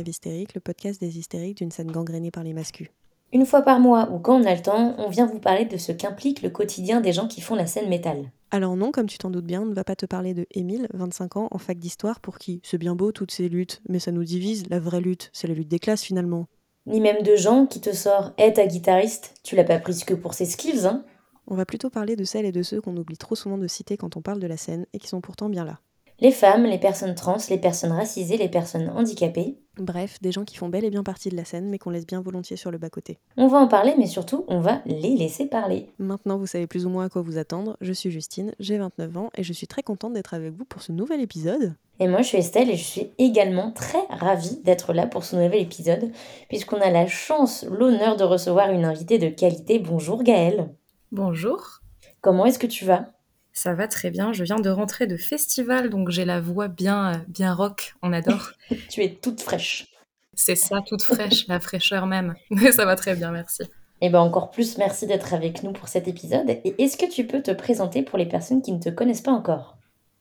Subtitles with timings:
[0.00, 2.88] Hystériques, le podcast des hystériques d'une scène gangrénée par les mascus.
[3.32, 5.76] Une fois par mois ou quand on a le temps, on vient vous parler de
[5.76, 8.30] ce qu'implique le quotidien des gens qui font la scène métal.
[8.52, 10.86] Alors non, comme tu t'en doutes bien, on ne va pas te parler de Émile,
[10.94, 14.12] 25 ans, en fac d'histoire, pour qui c'est bien beau toutes ces luttes, mais ça
[14.12, 16.46] nous divise, la vraie lutte, c'est la lutte des classes finalement.
[16.86, 20.14] Ni même de gens qui te sort «Hé, ta guitariste, tu l'as pas prise que
[20.14, 21.04] pour ses skills, hein?»
[21.48, 23.96] On va plutôt parler de celles et de ceux qu'on oublie trop souvent de citer
[23.96, 25.80] quand on parle de la scène et qui sont pourtant bien là.
[26.18, 29.58] Les femmes, les personnes trans, les personnes racisées, les personnes handicapées.
[29.78, 32.06] Bref, des gens qui font bel et bien partie de la scène mais qu'on laisse
[32.06, 33.18] bien volontiers sur le bas-côté.
[33.36, 35.90] On va en parler, mais surtout, on va les laisser parler.
[35.98, 37.76] Maintenant, vous savez plus ou moins à quoi vous attendre.
[37.82, 40.80] Je suis Justine, j'ai 29 ans et je suis très contente d'être avec vous pour
[40.80, 41.74] ce nouvel épisode.
[42.00, 45.36] Et moi, je suis Estelle et je suis également très ravie d'être là pour ce
[45.36, 46.10] nouvel épisode,
[46.48, 49.78] puisqu'on a la chance, l'honneur de recevoir une invitée de qualité.
[49.78, 50.70] Bonjour Gaëlle.
[51.12, 51.82] Bonjour.
[52.22, 53.10] Comment est-ce que tu vas?
[53.56, 54.34] Ça va très bien.
[54.34, 57.94] Je viens de rentrer de festival, donc j'ai la voix bien, euh, bien rock.
[58.02, 58.50] On adore.
[58.90, 59.86] Tu es toute fraîche.
[60.34, 62.34] C'est ça, toute fraîche, la fraîcheur même.
[62.50, 63.62] Mais ça va très bien, merci.
[64.02, 66.50] Et bien encore plus, merci d'être avec nous pour cet épisode.
[66.50, 69.32] Et est-ce que tu peux te présenter pour les personnes qui ne te connaissent pas
[69.32, 69.75] encore?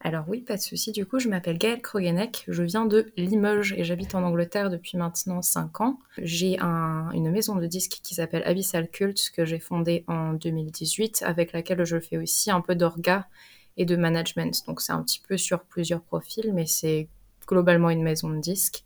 [0.08, 0.92] Alors oui, pas de souci.
[0.92, 2.44] Du coup, je m'appelle Gaëlle Krogenek.
[2.48, 5.98] Je viens de Limoges et j'habite en Angleterre depuis maintenant 5 ans.
[6.20, 11.24] J'ai un- une maison de disques qui s'appelle Abyssal Cult que j'ai fondée en 2018
[11.26, 13.28] avec laquelle je fais aussi un peu d'orga
[13.78, 14.54] et de management.
[14.68, 17.10] Donc c'est un petit peu sur plusieurs profils, mais c'est
[17.48, 18.84] globalement une maison de disques.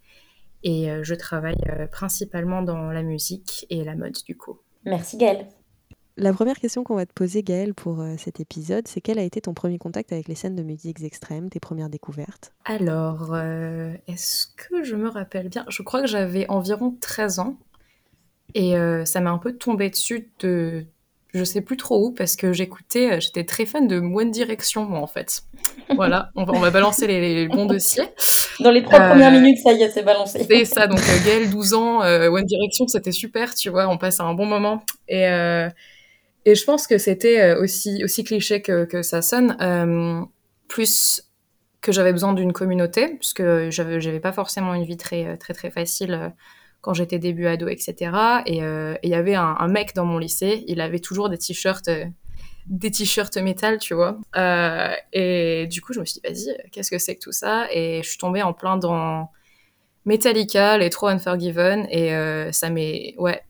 [0.64, 4.60] Et euh, je travaille euh, principalement dans la musique et la mode du coup.
[4.86, 5.48] Merci Gaëlle.
[6.20, 9.24] La première question qu'on va te poser, Gaëlle, pour euh, cet épisode, c'est quel a
[9.24, 12.52] été ton premier contact avec les scènes de musiques extrêmes, tes premières découvertes?
[12.66, 15.64] Alors, euh, est-ce que je me rappelle bien?
[15.70, 17.56] Je crois que j'avais environ 13 ans
[18.54, 20.86] et euh, ça m'a un peu tombé dessus de
[21.34, 25.00] je sais plus trop où parce que j'écoutais, j'étais très fan de One Direction moi
[25.00, 25.44] en fait.
[25.96, 28.04] Voilà, on va, on va balancer les, les bons dossiers.
[28.60, 30.46] Dans les trois Euh, premières minutes, ça y est, c'est balancé.
[30.50, 33.98] C'est ça, donc euh, Gaëlle, 12 ans, euh, One Direction, c'était super, tu vois, on
[33.98, 34.84] passe un bon moment.
[35.08, 35.70] Et, euh,
[36.46, 40.22] et je pense que c'était euh, aussi, aussi cliché que, que ça sonne, euh,
[40.68, 41.24] plus
[41.82, 46.14] que j'avais besoin d'une communauté, puisque j'avais pas forcément une vie très, très, très facile
[46.14, 46.30] euh,
[46.82, 48.12] quand j'étais début ado, etc.
[48.46, 51.88] Et euh, il y avait un, mec dans mon lycée, il avait toujours des t-shirts.
[51.88, 52.06] euh,
[52.68, 54.20] des t-shirts métal, tu vois.
[54.38, 57.68] Euh, et du coup, je me suis dit, vas-y, qu'est-ce que c'est que tout ça?
[57.72, 59.32] Et je suis tombée en plein dans
[60.06, 63.16] Metallica, les Trop Unforgiven, et euh, ça m'est...
[63.18, 63.42] Ouais,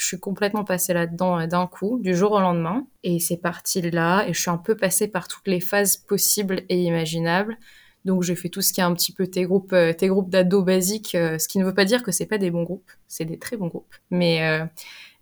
[0.00, 2.86] je suis complètement passée là-dedans euh, d'un coup, du jour au lendemain.
[3.02, 5.96] Et c'est parti de là, et je suis un peu passée par toutes les phases
[5.96, 7.56] possibles et imaginables.
[8.06, 10.30] Donc j'ai fait tout ce qui est un petit peu tes groupes, euh, tes groupes
[10.30, 12.90] d'ados basiques, euh, ce qui ne veut pas dire que c'est pas des bons groupes,
[13.08, 13.94] c'est des très bons groupes.
[14.10, 14.60] Mais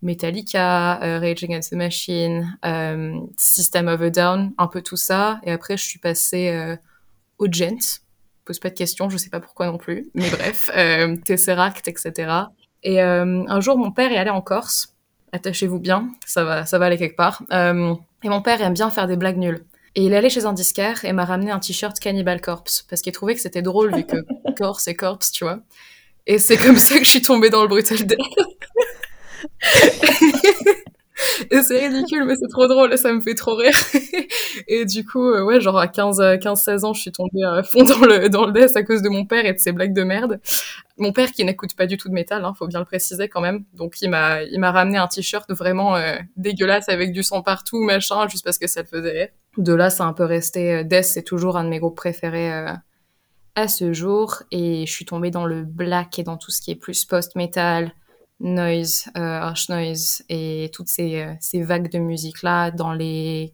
[0.03, 2.59] Metallica, euh, Rage Against the Machine,
[3.39, 5.41] System of a Down, un peu tout ça.
[5.45, 6.77] Et après, je suis passée
[7.39, 8.03] au Gent.
[8.45, 10.11] Pose pas de questions, je sais pas pourquoi non plus.
[10.13, 10.71] Mais bref,
[11.25, 12.13] Tesseract, etc.
[12.85, 14.95] Et euh, un jour, mon père est allé en Corse.
[15.33, 17.43] Attachez-vous bien, ça va, ça va aller quelque part.
[17.53, 19.65] Euh, et mon père aime bien faire des blagues nulles.
[19.97, 23.03] Et il est allé chez un disquaire et m'a ramené un t-shirt Cannibal Corpse parce
[23.03, 24.17] qu'il trouvait que c'était drôle vu que
[24.59, 25.61] Corse et Corpse, tu vois.
[26.27, 28.19] Et c'est comme ça que je suis tombée dans le Brutal Death.
[31.51, 33.79] Et c'est ridicule, mais c'est trop drôle et ça me fait trop rire.
[34.69, 37.63] et du coup, euh, ouais, genre à 15, euh, 15-16 ans, je suis tombée à
[37.63, 39.95] fond dans le, dans le death à cause de mon père et de ses blagues
[39.95, 40.41] de merde.
[40.97, 43.41] Mon père qui n'écoute pas du tout de métal, hein, faut bien le préciser quand
[43.41, 43.65] même.
[43.73, 47.83] Donc il m'a, il m'a ramené un t-shirt vraiment euh, dégueulasse avec du sang partout,
[47.83, 49.33] machin, juste parce que ça le faisait.
[49.57, 50.73] De là, ça a un peu resté.
[50.73, 52.73] euh, Death, c'est toujours un de mes groupes préférés euh,
[53.57, 54.43] à ce jour.
[54.53, 57.93] Et je suis tombée dans le black et dans tout ce qui est plus post-metal,
[58.39, 63.53] noise, euh, harsh noise et toutes ces, ces vagues de musique-là dans les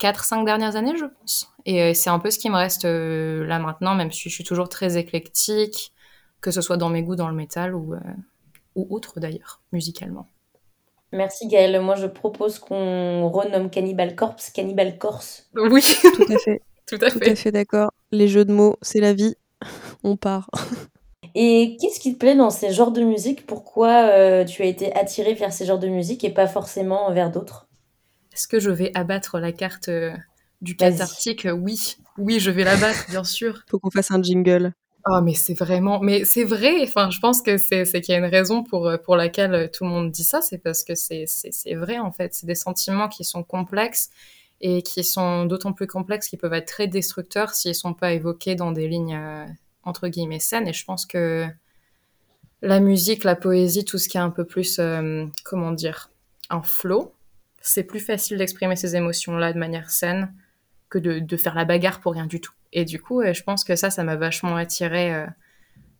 [0.00, 1.50] 4-5 dernières années, je pense.
[1.66, 4.68] Et c'est un peu ce qui me reste là maintenant, même si je suis toujours
[4.68, 5.92] très éclectique,
[6.40, 7.98] que ce soit dans mes goûts dans le métal ou, euh,
[8.74, 10.26] ou autre d'ailleurs, musicalement.
[11.12, 11.80] Merci Gaëlle.
[11.80, 15.48] Moi, je propose qu'on renomme Cannibal Corpse Cannibal Corse.
[15.54, 17.30] Oui, Tout à fait, tout à tout fait.
[17.30, 17.92] à fait d'accord.
[18.12, 19.34] Les jeux de mots, c'est la vie.
[20.04, 20.50] On part.
[21.34, 23.46] Et qu'est-ce qui te plaît dans ces genres de musique?
[23.46, 27.30] Pourquoi euh, tu as été attirée vers ces genres de musique et pas forcément vers
[27.30, 27.68] d'autres?
[28.32, 30.12] Est-ce que je vais abattre la carte euh,
[30.60, 31.46] du cathartique?
[31.52, 33.62] Oui, oui, je vais l'abattre, bien sûr.
[33.68, 34.72] Faut qu'on fasse un jingle.
[35.10, 36.82] Oh, mais c'est vraiment, mais c'est vrai.
[36.82, 39.84] Enfin, je pense que c'est qu'il y a une raison pour pour laquelle euh, tout
[39.84, 40.42] le monde dit ça.
[40.42, 41.24] C'est parce que c'est
[41.74, 42.34] vrai en fait.
[42.34, 44.10] C'est des sentiments qui sont complexes
[44.60, 48.54] et qui sont d'autant plus complexes qu'ils peuvent être très destructeurs s'ils sont pas évoqués
[48.54, 49.46] dans des lignes euh,
[49.84, 50.68] entre guillemets saines.
[50.68, 51.46] Et je pense que
[52.60, 56.10] la musique, la poésie, tout ce qui est un peu plus, euh, comment dire,
[56.50, 57.14] un flow,
[57.60, 60.34] c'est plus facile d'exprimer ces émotions-là de manière saine
[60.90, 62.52] que de, faire la bagarre pour rien du tout.
[62.72, 65.26] Et du coup, euh, je pense que ça, ça m'a vachement attiré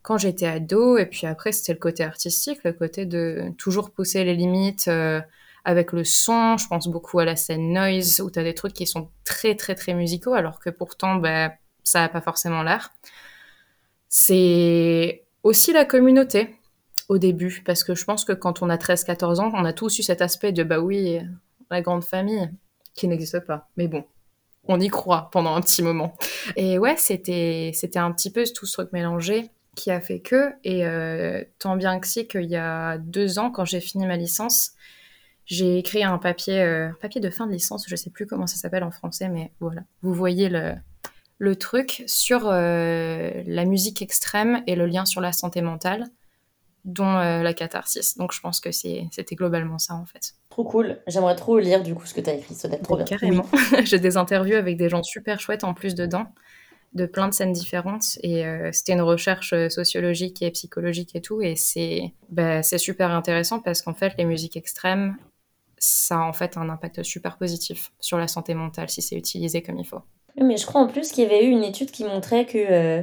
[0.08, 4.24] quand j'étais ado, et puis après, c'était le côté artistique, le côté de toujours pousser
[4.24, 5.20] les limites euh,
[5.66, 6.56] avec le son.
[6.56, 9.54] Je pense beaucoup à la scène noise, où tu as des trucs qui sont très,
[9.54, 11.52] très, très musicaux, alors que pourtant, bah,
[11.84, 12.90] ça n'a pas forcément l'air.
[14.08, 16.56] C'est aussi la communauté
[17.10, 19.98] au début, parce que je pense que quand on a 13-14 ans, on a tous
[19.98, 21.18] eu cet aspect de bah oui,
[21.70, 22.50] la grande famille,
[22.94, 23.68] qui n'existe pas.
[23.76, 24.06] Mais bon,
[24.64, 26.16] on y croit pendant un petit moment.
[26.56, 30.52] Et ouais, c'était c'était un petit peu tout ce truc mélangé qui a fait que,
[30.64, 34.16] et euh, tant bien que si qu'il y a deux ans, quand j'ai fini ma
[34.16, 34.72] licence,
[35.46, 38.56] j'ai écrit un papier, euh, papier de fin de licence, je sais plus comment ça
[38.56, 40.74] s'appelle en français, mais voilà, vous voyez le,
[41.38, 46.06] le truc sur euh, la musique extrême et le lien sur la santé mentale,
[46.88, 48.16] dont la catharsis.
[48.16, 50.34] Donc je pense que c'était globalement ça en fait.
[50.50, 50.98] Trop cool.
[51.06, 53.04] J'aimerais trop lire du coup ce que tu as écrit, ça doit être trop bien.
[53.04, 53.46] Carrément.
[53.84, 56.26] j'ai des interviews avec des gens super chouettes en plus dedans
[56.94, 58.18] de plein de scènes différentes.
[58.22, 61.42] Et euh, c'était une recherche euh, sociologique et psychologique et tout.
[61.42, 65.16] Et c'est bah, super intéressant parce qu'en fait, les musiques extrêmes,
[65.78, 69.62] ça a en fait un impact super positif sur la santé mentale si c'est utilisé
[69.62, 70.02] comme il faut.
[70.40, 72.58] Mais je crois en plus qu'il y avait eu une étude qui montrait que...
[72.58, 73.02] Euh,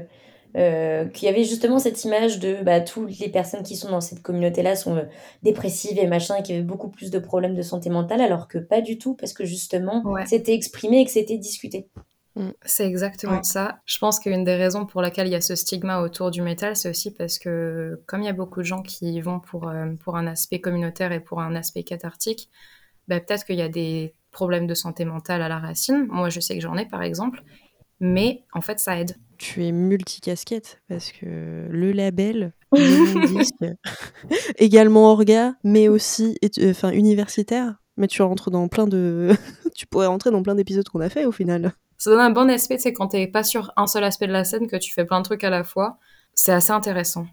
[0.55, 4.21] qu'il y avait justement cette image de bah, toutes les personnes qui sont dans cette
[4.21, 5.05] communauté-là sont
[5.43, 8.47] dépressives et machin, et qu'il y avait beaucoup plus de problèmes de santé mentale, alors
[8.47, 11.89] que pas du tout, parce que justement, c'était exprimé et que c'était discuté.
[12.35, 12.49] Mm.
[12.63, 13.79] C'est exactement ça.
[13.85, 16.75] Je pense qu'une des raisons pour laquelle il y a ce stigma autour du métal,
[16.75, 19.69] c'est aussi parce que comme il y a beaucoup de gens qui y vont pour,
[19.69, 22.49] euh, pour un aspect communautaire et pour un aspect cathartique,
[23.07, 26.07] bah, peut-être qu'il y a des problèmes de santé mentale à la racine.
[26.09, 27.41] Moi, je sais que j'en ai, par exemple.
[28.01, 29.15] Mais en fait, ça aide.
[29.37, 33.65] Tu es multicasquette parce que le label, le disque,
[34.57, 37.75] également orga, mais aussi enfin, universitaire.
[37.97, 39.31] Mais tu rentres dans plein de.
[39.75, 42.49] tu pourrais rentrer dans plein d'épisodes qu'on a fait au final ça donne un bon
[42.49, 45.05] aspect, c'est quand t'es pas sur un seul aspect de la scène, que tu fais
[45.05, 45.97] plein de trucs à la fois.
[46.33, 47.25] C'est assez intéressant.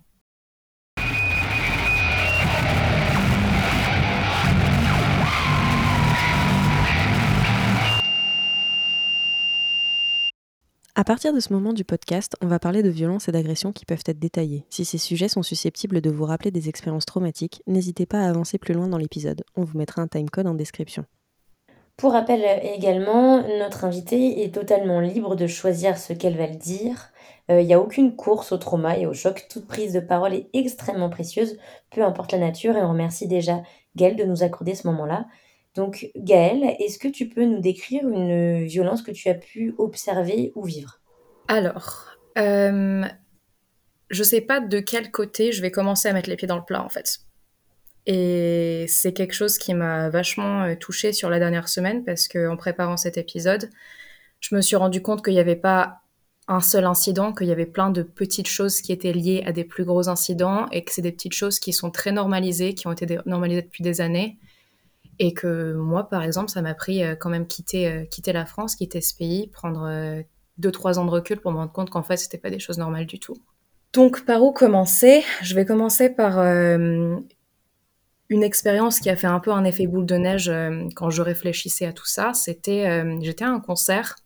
[10.95, 13.87] À partir de ce moment du podcast, on va parler de violences et d'agressions qui
[13.87, 14.67] peuvent être détaillées.
[14.69, 18.59] Si ces sujets sont susceptibles de vous rappeler des expériences traumatiques, n'hésitez pas à avancer
[18.59, 19.43] plus loin dans l'épisode.
[19.57, 21.07] On vous mettra un timecode en description.
[21.97, 27.11] Pour rappel également, notre invitée est totalement libre de choisir ce qu'elle va le dire.
[27.49, 29.47] Il euh, n'y a aucune course au trauma et au choc.
[29.49, 31.57] Toute prise de parole est extrêmement précieuse,
[31.91, 33.63] peu importe la nature, et on remercie déjà
[33.97, 35.25] Gaëlle de nous accorder ce moment-là.
[35.75, 40.53] Donc Gaëlle, est-ce que tu peux nous décrire une violence que tu as pu observer
[40.55, 41.01] ou vivre?
[41.49, 42.07] Alors,
[42.39, 43.05] euh,
[44.11, 46.65] je sais pas de quel côté je vais commencer à mettre les pieds dans le
[46.65, 47.21] plat en fait.
[48.07, 52.57] Et c'est quelque chose qui m'a vachement euh, touchée sur la dernière semaine parce qu'en
[52.57, 53.71] préparant cet épisode,
[54.41, 56.01] je me suis rendu compte qu'il n'y avait pas
[56.49, 59.65] un seul incident, qu'il y avait plein de petites choses qui étaient liées à des
[59.65, 62.93] plus gros incidents et que c'est des petites choses qui sont très normalisées, qui ont
[62.93, 64.39] été normalisées depuis des années.
[65.19, 68.47] Et que moi, par exemple, ça m'a pris euh, quand même quitter, euh, quitter la
[68.47, 69.89] France, quitter ce pays, prendre
[70.59, 72.79] deux, trois ans de recul pour me rendre compte qu'en fait, c'était pas des choses
[72.79, 73.37] normales du tout.
[73.93, 75.23] Donc, par où commencer?
[75.43, 76.39] Je vais commencer par
[78.33, 81.23] une expérience qui a fait un peu un effet boule de neige euh, quand je
[81.23, 84.17] réfléchissais à tout ça, c'était euh, j'étais à un concert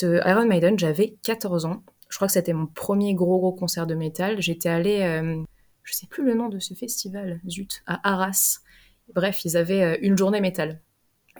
[0.00, 1.82] de Iron Maiden, j'avais 14 ans.
[2.08, 4.40] Je crois que c'était mon premier gros gros concert de métal.
[4.40, 5.42] J'étais allée, euh,
[5.82, 8.60] je sais plus le nom de ce festival, zut, à Arras.
[9.14, 10.80] Bref, ils avaient une journée métal.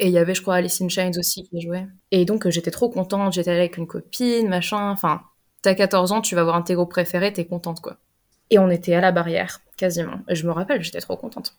[0.01, 1.87] Et il y avait, je crois, Alice in Chains aussi qui jouait.
[2.11, 3.33] Et donc, j'étais trop contente.
[3.33, 4.91] J'étais allée avec une copine, machin.
[4.91, 5.23] Enfin,
[5.63, 7.97] t'as 14 ans, tu vas voir un de tes groupes préférés, t'es contente, quoi.
[8.51, 10.21] Et on était à la barrière, quasiment.
[10.29, 11.59] Et je me rappelle, j'étais trop contente.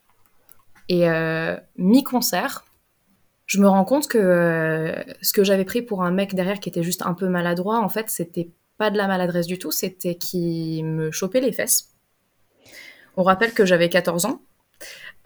[0.88, 2.66] Et euh, mi-concert,
[3.46, 6.70] je me rends compte que euh, ce que j'avais pris pour un mec derrière qui
[6.70, 10.16] était juste un peu maladroit, en fait, c'était pas de la maladresse du tout, c'était
[10.16, 11.90] qu'il me chopait les fesses.
[13.18, 14.42] On rappelle que j'avais 14 ans.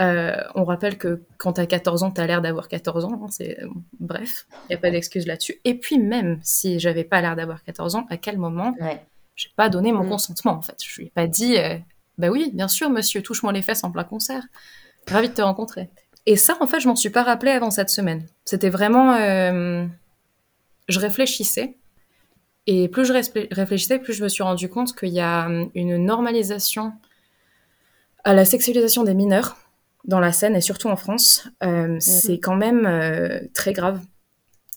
[0.02, 3.22] Euh, on rappelle que quand t'as 14 ans, t'as l'air d'avoir 14 ans.
[3.24, 3.60] Hein, c'est
[4.00, 5.60] bref, il y a pas d'excuse là-dessus.
[5.66, 8.76] Et puis même si j'avais pas l'air d'avoir 14 ans, à quel moment
[9.36, 10.10] j'ai pas donné mon mm.
[10.10, 10.78] consentement en fait?
[10.84, 11.58] Je lui ai pas dit,
[12.18, 14.44] bah oui, bien sûr, monsieur, touche-moi les fesses en plein concert.
[15.10, 15.90] Ravi de te rencontrer.
[16.26, 18.26] Et ça, en fait, je m'en suis pas rappelé avant cette semaine.
[18.46, 19.14] C'était vraiment.
[19.16, 19.86] Euh,
[20.88, 21.76] je réfléchissais.
[22.66, 23.12] Et plus je
[23.54, 26.94] réfléchissais, plus je me suis rendu compte qu'il y a hum, une normalisation
[28.24, 29.58] à la sexualisation des mineurs
[30.06, 31.48] dans la scène et surtout en France.
[31.64, 32.02] Euh, mhm.
[32.02, 34.02] C'est quand même euh, très grave.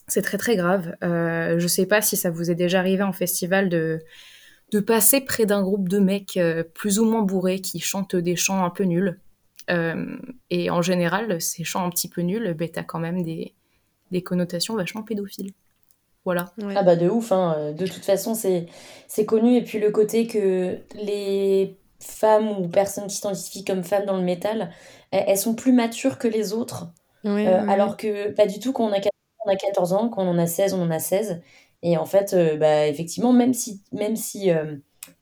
[0.07, 0.95] C'est très très grave.
[1.03, 3.99] Euh, je sais pas si ça vous est déjà arrivé en festival de,
[4.71, 6.39] de passer près d'un groupe de mecs
[6.73, 9.19] plus ou moins bourrés qui chantent des chants un peu nuls.
[9.69, 10.17] Euh,
[10.49, 13.53] et en général, ces chants un petit peu nuls, ben, tu as quand même des,
[14.11, 15.51] des connotations vachement pédophiles.
[16.23, 16.53] Voilà.
[16.75, 17.71] Ah bah de ouf, hein.
[17.71, 23.15] de toute façon c'est connu et puis le côté que les femmes ou personnes qui
[23.15, 24.71] s'identifient comme femmes dans le métal,
[25.11, 26.87] elles, sont plus matures que les autres.
[27.23, 28.99] alors que pas du tout quand on a,
[29.45, 31.41] on a 14 ans, quand on en a 16, on en a 16.
[31.83, 34.49] Et en fait, bah, effectivement, même si, même si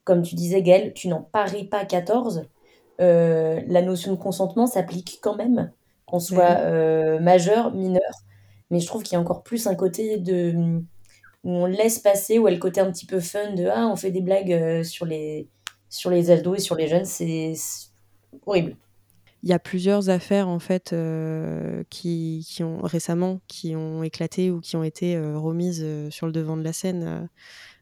[0.04, 2.48] comme tu disais Gaëlle, tu n'en paries pas 14,
[2.98, 5.70] la notion de consentement s'applique quand même,
[6.06, 8.02] qu'on soit majeur, mineur.
[8.70, 10.80] Mais je trouve qu'il y a encore plus un côté de
[11.46, 13.94] où on laisse passer, où elle le côté un petit peu fun de ah, on
[13.94, 15.48] fait des blagues euh, sur, les,
[15.88, 17.54] sur les ados et sur les jeunes, c'est
[18.44, 18.76] horrible.
[19.46, 24.50] Il y a plusieurs affaires en fait euh, qui, qui, ont récemment qui ont éclaté
[24.50, 27.28] ou qui ont été euh, remises sur le devant de la scène,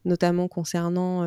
[0.05, 1.27] notamment concernant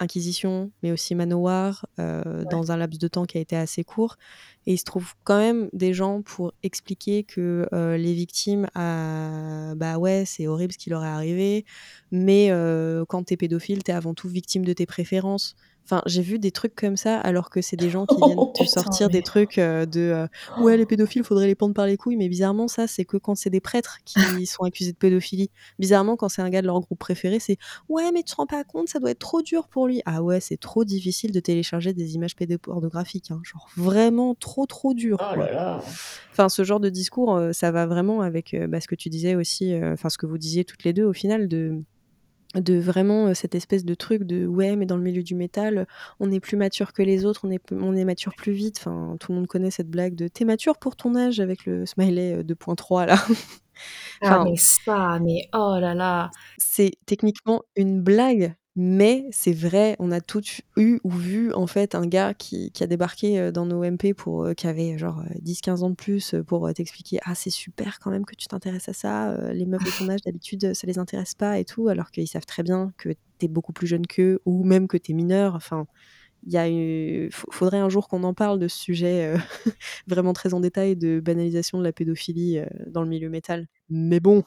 [0.00, 4.16] Inquisition, mais aussi Manoir, dans un laps de temps qui a été assez court.
[4.66, 9.98] Et il se trouve quand même des gens pour expliquer que les victimes, ah, bah
[9.98, 11.64] ouais, c'est horrible ce qui leur est arrivé,
[12.10, 12.50] mais
[13.08, 15.54] quand t'es pédophile, t'es avant tout victime de tes préférences.
[15.88, 18.64] Enfin, j'ai vu des trucs comme ça, alors que c'est des gens qui viennent te
[18.64, 20.26] sortir des trucs euh, de euh,
[20.60, 22.16] ouais, les pédophiles, faudrait les pendre par les couilles.
[22.16, 25.48] Mais bizarrement, ça, c'est que quand c'est des prêtres qui sont accusés de pédophilie.
[25.78, 27.56] Bizarrement, quand c'est un gars de leur groupe préféré, c'est
[27.88, 30.02] ouais, mais tu te rends pas compte, ça doit être trop dur pour lui.
[30.06, 33.30] Ah ouais, c'est trop difficile de télécharger des images pédopornographiques.
[33.30, 33.40] Hein.
[33.44, 35.18] Genre vraiment trop, trop dur.
[35.20, 35.82] Oh là là.
[36.32, 39.36] Enfin, ce genre de discours, euh, ça va vraiment avec bah, ce que tu disais
[39.36, 41.80] aussi, enfin, ce que vous disiez toutes les deux au final de
[42.60, 45.86] de vraiment cette espèce de truc de ouais mais dans le milieu du métal
[46.20, 48.78] on est plus mature que les autres on est on est mature plus vite.
[48.78, 51.86] Enfin tout le monde connaît cette blague de t'es mature pour ton âge avec le
[51.86, 53.16] smiley 2.3 là.
[54.22, 56.30] Ah mais ça mais oh là là.
[56.56, 61.94] c'est techniquement une blague mais c'est vrai, on a tous eu ou vu en fait
[61.94, 65.94] un gars qui, a débarqué dans nos MP pour qui avait genre 10-15 ans de
[65.94, 69.82] plus pour t'expliquer ah c'est super quand même que tu t'intéresses à ça, les meufs
[69.82, 72.92] de ton âge d'habitude ça les intéresse pas et tout, alors qu'ils savent très bien
[72.98, 75.54] que t'es beaucoup plus jeune qu'eux ou même que t'es mineur.
[75.54, 75.86] Enfin,
[76.46, 79.34] il faudrait un jour qu'on en parle de ce sujet
[80.06, 83.68] vraiment très en détail de banalisation de la pédophilie dans le milieu métal.
[83.88, 84.44] Mais bon,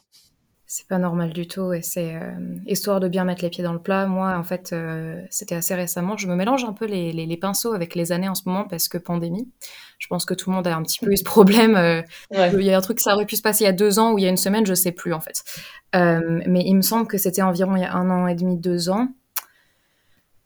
[0.72, 2.30] c'est pas normal du tout et c'est euh,
[2.68, 4.06] histoire de bien mettre les pieds dans le plat.
[4.06, 6.16] Moi, en fait, euh, c'était assez récemment.
[6.16, 8.88] Je me mélange un peu les, les, pinceaux avec les années en ce moment parce
[8.88, 9.50] que pandémie.
[9.98, 11.76] Je pense que tout le monde a un petit peu eu ce problème.
[11.76, 13.98] Euh, il y a un truc, ça aurait pu se passer il y a deux
[13.98, 15.44] ans ou il y a une semaine, je sais plus en fait.
[15.92, 18.92] mais il me semble que c'était environ il y a un an et demi, deux
[18.92, 19.08] ans.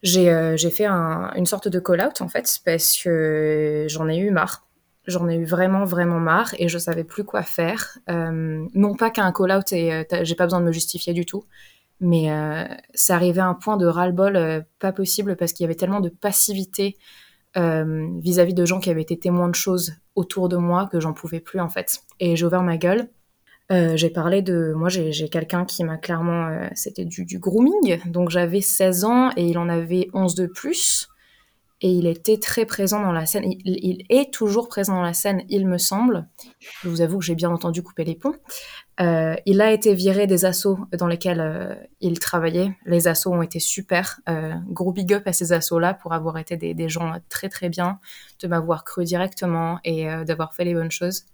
[0.03, 4.63] J'ai fait une sorte de call-out en fait parce que j'en ai eu marre
[5.05, 7.98] J'en ai eu vraiment, vraiment marre et je savais plus quoi faire.
[8.10, 11.43] Euh, non pas qu'un call-out et euh, j'ai pas besoin de me justifier du tout,
[12.00, 15.75] mais euh, ça arrivait à un point de ras-le-bol pas possible parce qu'il y avait
[15.75, 16.98] tellement de passivité
[17.55, 21.39] vis-à-vis de gens qui avaient été témoins de choses autour de moi que j'en pouvais
[21.39, 22.00] plus en fait.
[22.19, 23.10] Et j'ai ouvert ma gueule.
[23.69, 24.74] j'ai parlé de.
[24.75, 26.67] Moi, j'ai quelqu'un qui m'a clairement.
[26.74, 28.00] C'était du, du, grooming.
[28.07, 31.10] Donc, j'avais 16 ans et il en avait 11 de plus
[31.83, 33.43] et il était très présent dans la scène.
[33.45, 36.29] Il, est toujours présent dans la scène, il me semble.
[36.81, 38.37] Je vous avoue que j'ai bien entendu couper les ponts.
[39.01, 42.71] Euh, il a été viré des assauts dans lesquels euh, il travaillait.
[42.85, 44.21] Les assauts ont été super.
[44.29, 47.99] Euh, gros big up à ces assauts-là pour avoir été des, gens très très bien,
[48.41, 51.25] de m'avoir cru directement et d'avoir fait les bonnes choses.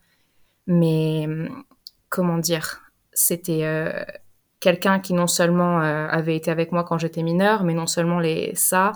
[0.66, 1.28] Mais
[2.10, 2.82] comment dire,
[3.14, 3.64] c'était
[4.60, 8.56] quelqu'un qui non seulement avait été avec moi quand j'étais mineure, mais non seulement les
[8.56, 8.94] ça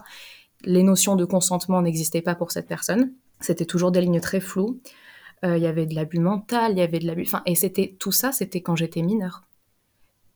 [0.64, 3.14] les notions de consentement n'existaient pas pour cette personne.
[3.40, 4.80] C'était toujours des lignes très floues.
[5.44, 7.24] Euh, il y avait de l'abus mental, il y avait de l'abus.
[7.24, 9.44] Enfin, et c'était tout ça, c'était quand j'étais mineure.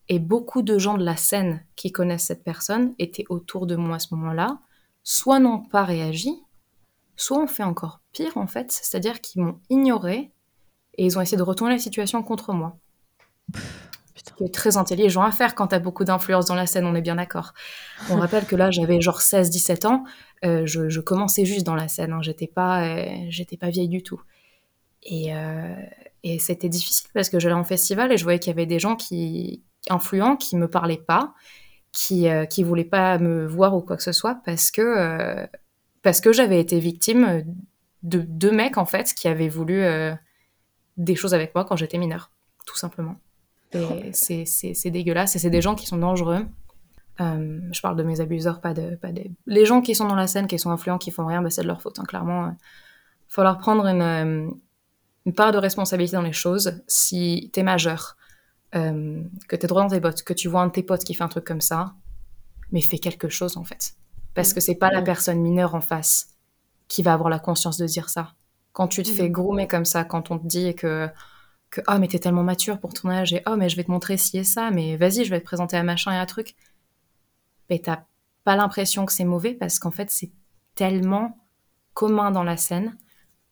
[0.10, 3.98] Et beaucoup de gens de la scène qui connaissent cette personne étaient autour de moi
[3.98, 4.60] à ce moment-là,
[5.04, 6.42] soit n'ont pas réagi,
[7.16, 10.32] soit ont fait encore pire en fait, c'est-à-dire qu'ils m'ont ignoré
[10.98, 12.78] et ils ont essayé de retourner la situation contre moi.
[14.38, 17.02] C'est très intelligent à faire quand tu as beaucoup d'influence dans la scène, on est
[17.02, 17.54] bien d'accord.
[18.10, 20.04] On rappelle que là, j'avais genre 16-17 ans,
[20.46, 22.22] euh, je, commençais juste dans la scène, hein.
[22.22, 24.22] j'étais pas, euh, j'étais pas vieille du tout.
[25.04, 25.76] Et, euh,
[26.24, 28.80] et c'était difficile parce que j'allais en festival et je voyais qu'il y avait des
[28.80, 31.34] gens qui influents qui me parlaient pas,
[31.94, 35.48] qui qui voulaient pas me voir ou quoi que ce soit parce que
[36.02, 37.46] parce que j'avais été victime
[38.04, 39.86] de deux mecs en fait qui avaient voulu
[40.98, 42.32] des choses avec moi quand j'étais mineure,
[42.66, 43.16] tout simplement.
[43.72, 46.46] C'est dégueulasse et c'est des gens qui sont dangereux.
[47.20, 49.32] Euh, je parle de mes abuseurs, pas de, pas des...
[49.48, 51.64] Les gens qui sont dans la scène, qui sont influents, qui font rien, bah, c'est
[51.64, 52.00] de leur faute.
[52.00, 52.56] Hein, clairement, il euh.
[53.28, 54.50] faut leur prendre une, euh,
[55.26, 56.82] une, part de responsabilité dans les choses.
[56.88, 58.18] Si t'es majeur,
[58.74, 61.24] que t'es droit dans tes bottes, que tu vois un de tes potes qui fait
[61.24, 61.96] un truc comme ça,
[62.72, 63.96] mais fais quelque chose en fait.
[64.36, 66.36] Parce que c'est pas la personne mineure en face
[66.88, 68.34] qui va avoir la conscience de dire ça.
[68.74, 71.10] Quand tu te fais groomer comme ça, quand on te dit que
[71.70, 73.92] que oh mais t'es tellement mature pour ton âge et oh mais je vais te
[73.92, 76.56] montrer ci et ça, mais vas-y je vais te présenter un machin et un truc.
[77.70, 78.04] Mais t'as
[78.44, 80.32] pas l'impression que c'est mauvais parce qu'en fait c'est
[80.76, 81.38] tellement
[81.94, 82.96] commun dans la scène.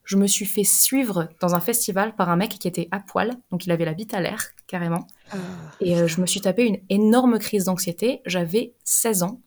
[0.04, 3.36] Je me suis fait suivre dans un festival par un mec qui était à poil,
[3.52, 5.08] donc il avait la bite à l'air carrément.
[5.32, 5.38] Ah.
[5.82, 8.22] Et euh, je me suis tapé une énorme crise d'anxiété.
[8.26, 9.42] J'avais 16 ans.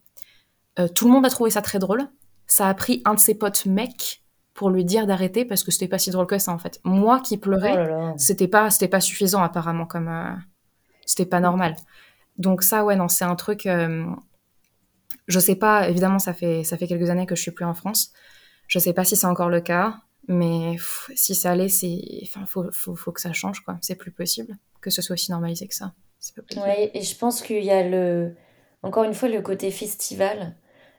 [0.80, 2.08] Euh, tout le monde a trouvé ça très drôle.
[2.46, 4.24] Ça a pris un de ses potes mecs
[4.58, 6.80] pour lui dire d'arrêter parce que c'était pas si drôle que ça en fait.
[6.82, 10.34] Moi qui pleurais, Oh c'était pas c'était pas suffisant apparemment comme euh,
[11.06, 11.76] c'était pas normal.
[12.38, 14.04] Donc ça ouais non, c'est un truc euh,
[15.28, 17.74] je sais pas évidemment ça fait ça fait quelques années que je suis plus en
[17.74, 18.12] France.
[18.66, 22.44] Je sais pas si c'est encore le cas, mais pff, si ça allait c'est enfin
[22.44, 25.68] faut, faut faut que ça change quoi, c'est plus possible que ce soit aussi normalisé
[25.68, 25.92] que ça.
[26.56, 28.34] Ouais, et je pense qu'il y a le,
[28.82, 30.56] encore une fois, le côté festival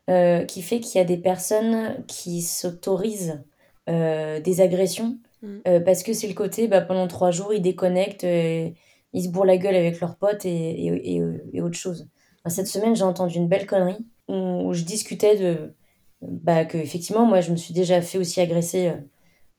[0.10, 3.44] euh, qui fait qu'il y a des personnes qui s'autorisent
[3.90, 5.60] euh, des agressions Mm.
[5.68, 8.70] euh, parce que c'est le côté, bah, pendant trois jours, ils déconnectent, euh,
[9.14, 11.22] ils se bourrent la gueule avec leurs potes et, et, et,
[11.54, 12.10] et autre chose.
[12.44, 15.74] Enfin, cette semaine, j'ai entendu une belle connerie où, où je discutais de,
[16.22, 18.92] bah, que effectivement, moi, je me suis déjà fait aussi agresser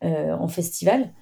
[0.04, 1.14] euh, en festival.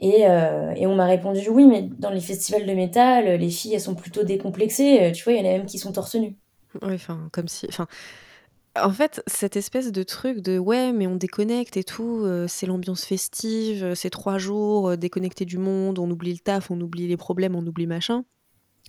[0.00, 3.74] Et, euh, et on m'a répondu, oui, mais dans les festivals de métal, les filles,
[3.74, 5.12] elles sont plutôt décomplexées.
[5.14, 6.36] Tu vois, il y en a même qui sont torse nu.
[6.80, 7.66] Ouais, enfin, comme si.
[7.68, 7.86] Enfin,
[8.76, 12.66] en fait, cette espèce de truc de ouais, mais on déconnecte et tout, euh, c'est
[12.66, 16.80] l'ambiance festive, euh, c'est trois jours euh, déconnecté du monde, on oublie le taf, on
[16.80, 18.24] oublie les problèmes, on oublie machin.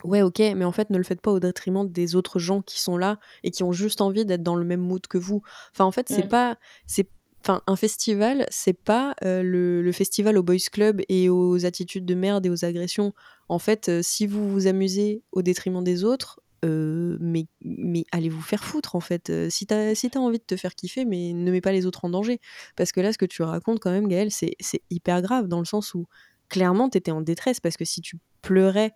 [0.04, 2.80] Ouais, ok, mais en fait, ne le faites pas au détriment des autres gens qui
[2.80, 5.42] sont là et qui ont juste envie d'être dans le même mood que vous.
[5.74, 6.58] Enfin, en fait, c'est pas.
[6.86, 7.10] c'est
[7.42, 12.06] Enfin, un festival, c'est pas euh, le, le festival au boys club et aux attitudes
[12.06, 13.14] de merde et aux agressions.
[13.48, 18.42] En fait, si vous vous amusez au détriment des autres, euh, mais, mais allez vous
[18.42, 19.30] faire foutre en fait.
[19.30, 21.86] Euh, si t'as si t'as envie de te faire kiffer, mais ne mets pas les
[21.86, 22.40] autres en danger.
[22.76, 24.56] Parce que là, ce que tu racontes quand même, Gaël, c'est
[24.90, 26.06] hyper grave dans le sens où
[26.50, 28.92] clairement t'étais en détresse parce que si tu pleurais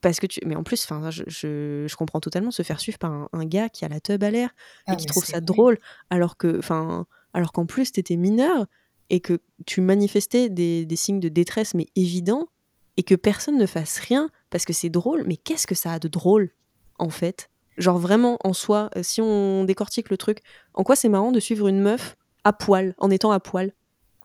[0.00, 2.98] parce que tu mais en plus enfin je, je, je comprends totalement se faire suivre
[2.98, 4.52] par un, un gars qui a la teub à l'air et
[4.86, 5.78] Ah qui mais trouve ça drôle
[6.10, 8.66] alors que enfin alors qu'en plus t'étais mineur
[9.10, 12.48] et que tu manifestais des, des signes de détresse mais évidents
[12.96, 15.98] et que personne ne fasse rien parce que c'est drôle mais qu'est-ce que ça a
[15.98, 16.50] de drôle?
[16.98, 20.40] En fait genre vraiment en soi euh, si on décortique le truc
[20.74, 23.72] en quoi c'est marrant de suivre une meuf à poil en étant à poil?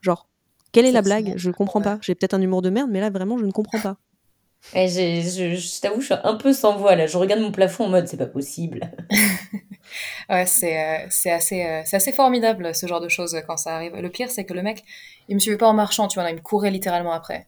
[0.01, 0.27] Genre
[0.71, 1.33] quelle est la blague?
[1.35, 1.85] Je comprends Ouais.
[1.85, 3.97] pas j'ai peut-être un humour de merde mais là vraiment je ne comprends pas
[4.73, 7.07] Et j'ai- je, je t'avoue, je suis un peu sans voix là.
[7.07, 8.91] Je regarde mon plafond en mode, c'est pas possible.
[10.29, 13.75] Ouais, c'est euh, c'est assez, euh, c'est assez formidable ce genre de choses quand ça
[13.75, 13.95] arrive.
[13.95, 14.83] Le pire, c'est que le mec,
[15.27, 17.47] il me suivait pas en marchant, tu vois, il me courait littéralement après.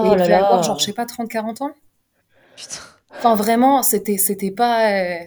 [0.00, 1.74] Et Oh il là devait avoir, genre, je sais pas, 30-40 ans?
[2.56, 5.18] putain Enfin, vraiment, c'était c'était pas, euh,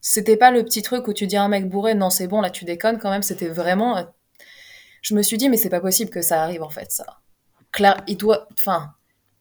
[0.00, 2.40] c'était pas le petit truc où tu dis à un mec bourré, non, c'est bon,
[2.40, 3.22] là, tu déconnes quand même.
[3.22, 3.96] C'était vraiment.
[3.98, 4.04] euh,
[5.02, 7.06] Je me suis dit, mais c'est pas possible que ça arrive en fait, ça.
[7.72, 8.94] Claire, il doit, enfin,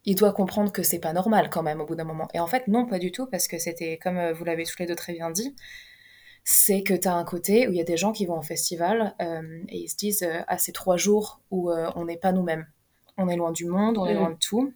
[0.05, 2.27] il doit comprendre que c'est pas normal quand même au bout d'un moment.
[2.33, 4.77] Et en fait, non, pas du tout, parce que c'était, comme euh, vous l'avez tous
[4.79, 5.55] les deux très bien dit,
[6.43, 8.41] c'est que tu as un côté où il y a des gens qui vont en
[8.43, 12.67] festival euh, et ils se disent ah c'est trois jours où on n'est pas nous-mêmes
[13.17, 14.19] on est loin du monde on est Mhm.
[14.19, 14.73] loin de tout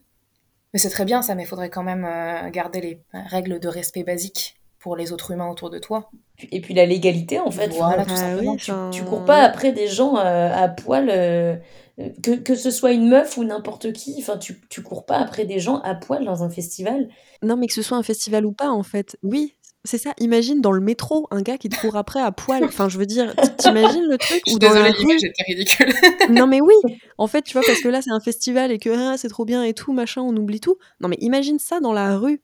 [0.72, 3.68] mais c'est très bien ça mais il faudrait quand même euh, garder les règles de
[3.68, 6.10] respect basiques pour les autres humains autour de toi
[6.50, 7.68] Et puis la légalité, en fait.
[7.68, 11.56] Voilà, Ah simplement oui, tu, cours pas après des gens euh, à poil, euh,
[12.22, 14.16] que, que ce soit une meuf ou n'importe qui.
[14.18, 17.08] Enfin, tu, tu cours pas après des gens à poil dans un festival.
[17.42, 19.18] Non, mais que ce soit un festival ou pas, en fait.
[19.22, 20.12] Oui, c'est ça.
[20.18, 22.64] Imagine dans le métro un gars qui te court après à poil.
[22.64, 25.92] Enfin, je veux dire, t'imagines le truc ou dans la rue était ridicule
[26.30, 26.74] Non, mais oui.
[27.18, 29.44] En fait, tu vois, parce que là, c'est un festival et que ah, c'est trop
[29.44, 30.76] bien et tout, machin, on oublie tout.
[31.00, 32.42] Non, mais imagine ça dans la rue.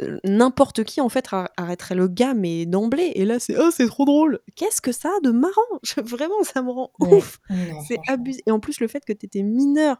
[0.00, 3.12] Euh, N'importe qui, en fait, ar- arrêterait le gars, mais d'emblée.
[3.16, 4.38] Et là, c'est oh, c'est trop drôle.
[4.56, 5.52] Qu'est-ce que ça a de marrant?
[5.82, 7.14] Je- Vraiment, ça me rend Ouais.
[7.16, 7.38] ouf.
[7.86, 8.40] C'est abusé.
[8.46, 9.96] Et en plus, le fait que tu étais mineur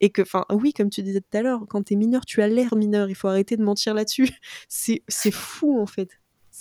[0.00, 2.48] et que, enfin, oui, comme tu disais tout à l'heure, quand t'es mineur, tu as
[2.48, 3.08] l'air mineur.
[3.08, 4.30] Il faut arrêter de mentir là-dessus.
[4.68, 6.08] C'est fou, en fait.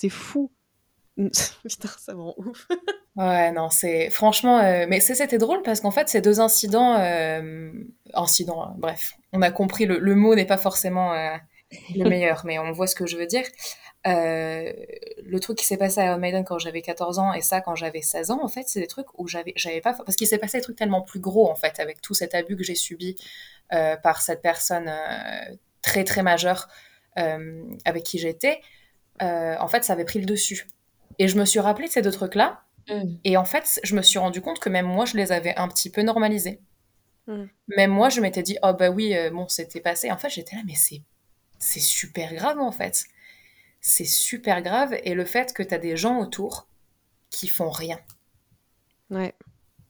[0.01, 0.51] C'est fou.
[1.15, 2.67] Putain, ça me rend ouf.
[3.15, 7.71] Ouais, non, c'est franchement, euh, mais c'était drôle parce qu'en fait, ces deux incidents, euh,
[8.15, 11.35] incidents, euh, bref, on a compris le, le mot n'est pas forcément euh,
[11.95, 13.43] le meilleur, mais on voit ce que je veux dire.
[14.05, 17.75] Le truc qui s'est passé à Iron Maiden quand j'avais 14 ans et ça quand
[17.75, 20.39] j'avais 16 ans, en fait, c'est des trucs où j'avais, j'avais pas, parce qu'il s'est
[20.39, 23.17] passé des trucs tellement plus gros en fait avec tout cet abus que j'ai subi
[23.69, 24.91] par cette personne
[25.83, 26.69] très très majeure
[27.15, 28.61] avec qui j'étais.
[29.21, 30.67] Euh, en fait, ça avait pris le dessus.
[31.19, 32.63] Et je me suis rappelé de ces deux trucs-là.
[32.89, 33.15] Mm.
[33.23, 35.67] Et en fait, je me suis rendu compte que même moi, je les avais un
[35.67, 36.59] petit peu normalisés.
[37.27, 37.43] Mm.
[37.77, 40.11] Même moi, je m'étais dit, oh bah oui, euh, bon, c'était passé.
[40.11, 41.01] En fait, j'étais là, mais c'est,
[41.59, 43.05] c'est super grave, en fait.
[43.81, 44.95] C'est super grave.
[45.03, 46.67] Et le fait que tu as des gens autour
[47.29, 47.99] qui font rien.
[49.09, 49.33] Ouais.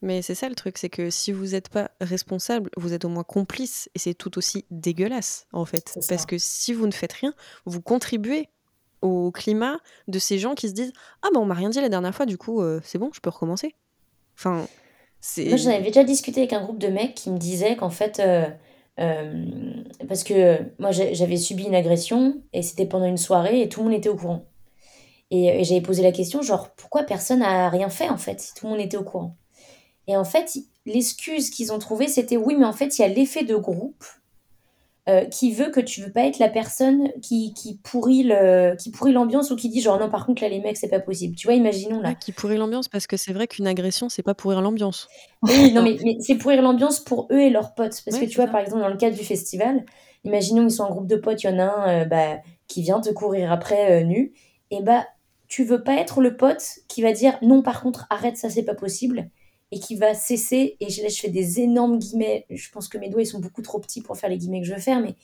[0.01, 3.09] Mais c'est ça le truc, c'est que si vous n'êtes pas responsable, vous êtes au
[3.09, 5.99] moins complice et c'est tout aussi dégueulasse en fait.
[6.09, 8.49] Parce que si vous ne faites rien, vous contribuez
[9.01, 11.89] au climat de ces gens qui se disent Ah ben on m'a rien dit la
[11.89, 13.75] dernière fois, du coup euh, c'est bon, je peux recommencer.
[14.37, 14.67] Enfin,
[15.19, 15.45] c'est.
[15.45, 18.19] Moi j'en avais déjà discuté avec un groupe de mecs qui me disaient qu'en fait.
[18.19, 18.47] Euh,
[18.99, 19.45] euh,
[20.07, 23.85] parce que moi j'avais subi une agression et c'était pendant une soirée et tout le
[23.85, 24.45] monde était au courant.
[25.31, 28.53] Et, et j'avais posé la question genre pourquoi personne n'a rien fait en fait si
[28.53, 29.37] tout le monde était au courant?
[30.07, 33.07] Et en fait, l'excuse qu'ils ont trouvée, c'était oui, mais en fait, il y a
[33.07, 34.03] l'effet de groupe
[35.09, 38.91] euh, qui veut que tu veux pas être la personne qui, qui pourrit le qui
[38.91, 41.35] pourrit l'ambiance ou qui dit genre non par contre là les mecs c'est pas possible.
[41.35, 42.13] Tu vois imaginons là.
[42.13, 45.07] Qui pourrit l'ambiance parce que c'est vrai qu'une agression c'est pas pourrir l'ambiance.
[45.41, 47.99] Oui non mais, mais c'est pourrir l'ambiance pour eux et leurs potes.
[48.05, 49.85] Parce que tu vois par exemple dans le cadre du festival
[50.23, 52.37] imaginons ils sont en groupe de potes il y en a un euh, bah,
[52.67, 54.33] qui vient te courir après euh, nu.
[54.69, 55.07] Et bah
[55.47, 58.63] tu veux pas être le pote qui va dire non par contre arrête ça c'est
[58.63, 59.31] pas possible
[59.71, 62.97] et qui va cesser, et je, là je fais des énormes guillemets, je pense que
[62.97, 64.99] mes doigts ils sont beaucoup trop petits pour faire les guillemets que je veux faire,
[64.99, 65.15] mais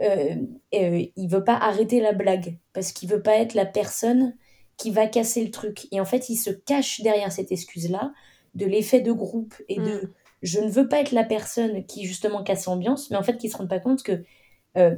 [0.00, 0.36] euh,
[0.74, 4.34] euh, il veut pas arrêter la blague, parce qu'il veut pas être la personne
[4.76, 5.88] qui va casser le truc.
[5.90, 8.12] Et en fait, il se cache derrière cette excuse-là
[8.54, 10.12] de l'effet de groupe et de mm.
[10.42, 13.48] je ne veux pas être la personne qui justement casse l'ambiance, mais en fait qui
[13.50, 14.22] se rend pas compte que
[14.76, 14.96] euh,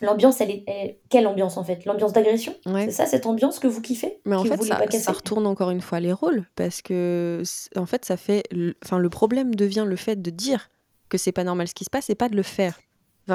[0.00, 1.84] L'ambiance, elle est, Quelle ambiance en fait?
[1.84, 2.54] L'ambiance d'agression?
[2.64, 4.20] C'est ça, cette ambiance que vous kiffez?
[4.24, 4.62] Mais en fait,
[4.98, 7.42] ça, retourne encore une fois les rôles parce que,
[7.76, 8.44] en fait, ça fait.
[8.84, 10.70] Enfin, le problème devient le fait de dire
[11.08, 12.78] que c'est pas normal ce qui se passe et pas de le faire.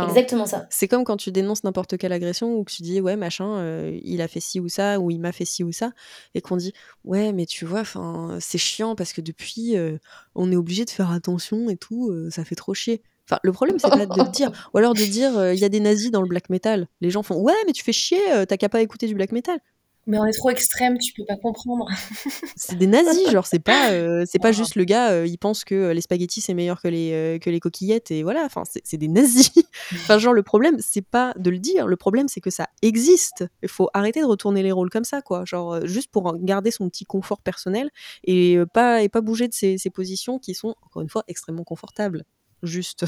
[0.04, 0.68] Exactement ça.
[0.70, 3.98] C'est comme quand tu dénonces n'importe quelle agression ou que tu dis ouais machin, euh,
[4.04, 5.92] il a fait ci ou ça ou il m'a fait ci ou ça
[6.34, 6.74] et qu'on dit
[7.04, 9.98] ouais mais tu vois, enfin c'est chiant parce que depuis euh,
[10.34, 13.02] on est obligé de faire attention et tout, euh, ça fait trop chier.
[13.28, 14.52] Enfin, le problème, c'est pas de le dire.
[14.74, 16.88] Ou alors de dire, euh, il y a des nazis dans le black metal.
[17.02, 19.32] Les gens font, ouais, mais tu fais chier, euh, t'as qu'à pas écouter du black
[19.32, 19.60] metal.
[20.08, 21.88] Mais on est trop extrême, tu peux pas comprendre.
[22.56, 25.90] c'est des nazis, genre, c'est pas, euh, c'est pas juste le gars, il pense que
[25.90, 29.52] les spaghettis c'est meilleur que les, que les coquillettes, et voilà, enfin, c'est des nazis.
[29.94, 33.46] enfin, genre, le problème, c'est pas de le dire, le problème, c'est que ça existe.
[33.64, 35.44] Il faut arrêter de retourner les rôles comme ça, quoi.
[35.44, 37.90] Genre, juste pour garder son petit confort personnel
[38.26, 41.64] et pas, et pas bouger de ses, ses positions qui sont, encore une fois, extrêmement
[41.64, 42.26] confortables
[42.64, 43.06] juste.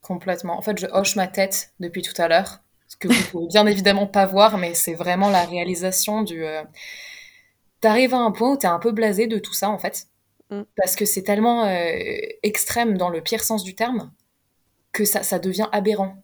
[0.00, 0.58] Complètement.
[0.58, 3.66] En fait, je hoche ma tête depuis tout à l'heure, ce que vous pouvez bien
[3.66, 6.44] évidemment pas voir, mais c'est vraiment la réalisation du.
[6.44, 6.62] Euh,
[7.80, 10.06] t'arrives à un point où t'es un peu blasé de tout ça, en fait,
[10.50, 10.62] mm.
[10.76, 11.96] parce que c'est tellement euh,
[12.42, 14.12] extrême dans le pire sens du terme
[14.92, 16.22] que ça, ça devient aberrant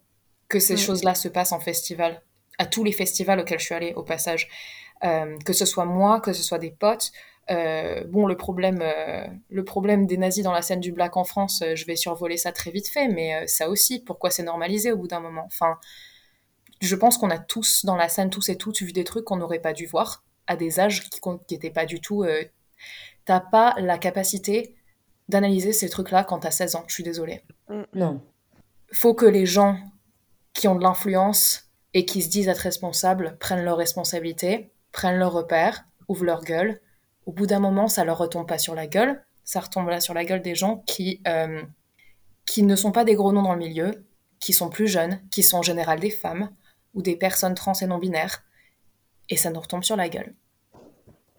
[0.48, 0.78] que ces mm.
[0.78, 2.22] choses-là se passent en festival,
[2.58, 4.48] à tous les festivals auxquels je suis allée, au passage.
[5.04, 7.12] Euh, que ce soit moi, que ce soit des potes,
[7.50, 11.24] euh, bon, le problème, euh, le problème des nazis dans la scène du black en
[11.24, 14.92] France, euh, je vais survoler ça très vite fait, mais ça aussi, pourquoi c'est normalisé
[14.92, 15.44] au bout d'un moment?
[15.46, 15.78] Enfin,
[16.80, 19.36] je pense qu'on a tous dans la scène, tous et toutes, vu des trucs qu'on
[19.36, 22.24] n'aurait pas dû voir à des âges qui n'étaient pas du tout.
[23.24, 24.74] T'as pas la capacité
[25.28, 26.84] d'analyser ces trucs-là quand t'as 16 ans.
[26.86, 27.42] Je suis désolée.
[27.68, 28.22] Mm, non.
[28.92, 29.78] Faut que les gens
[30.54, 35.32] qui ont de l'influence et qui se disent être responsables prennent leurs responsabilités, prennent leurs
[35.32, 36.80] repères, ouvrent leur gueule
[37.28, 40.14] au bout d'un moment, ça leur retombe pas sur la gueule, ça retombe là sur
[40.14, 41.62] la gueule des gens qui, euh,
[42.46, 44.06] qui ne sont pas des gros noms dans le milieu,
[44.40, 46.50] qui sont plus jeunes, qui sont en général des femmes
[46.94, 48.44] ou des personnes trans et non binaires,
[49.28, 50.34] et ça nous retombe sur la gueule.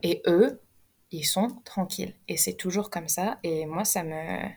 [0.04, 0.62] Et eux,
[1.10, 2.14] ils sont tranquilles.
[2.28, 4.48] Et c'est toujours comme ça, et moi, ça me...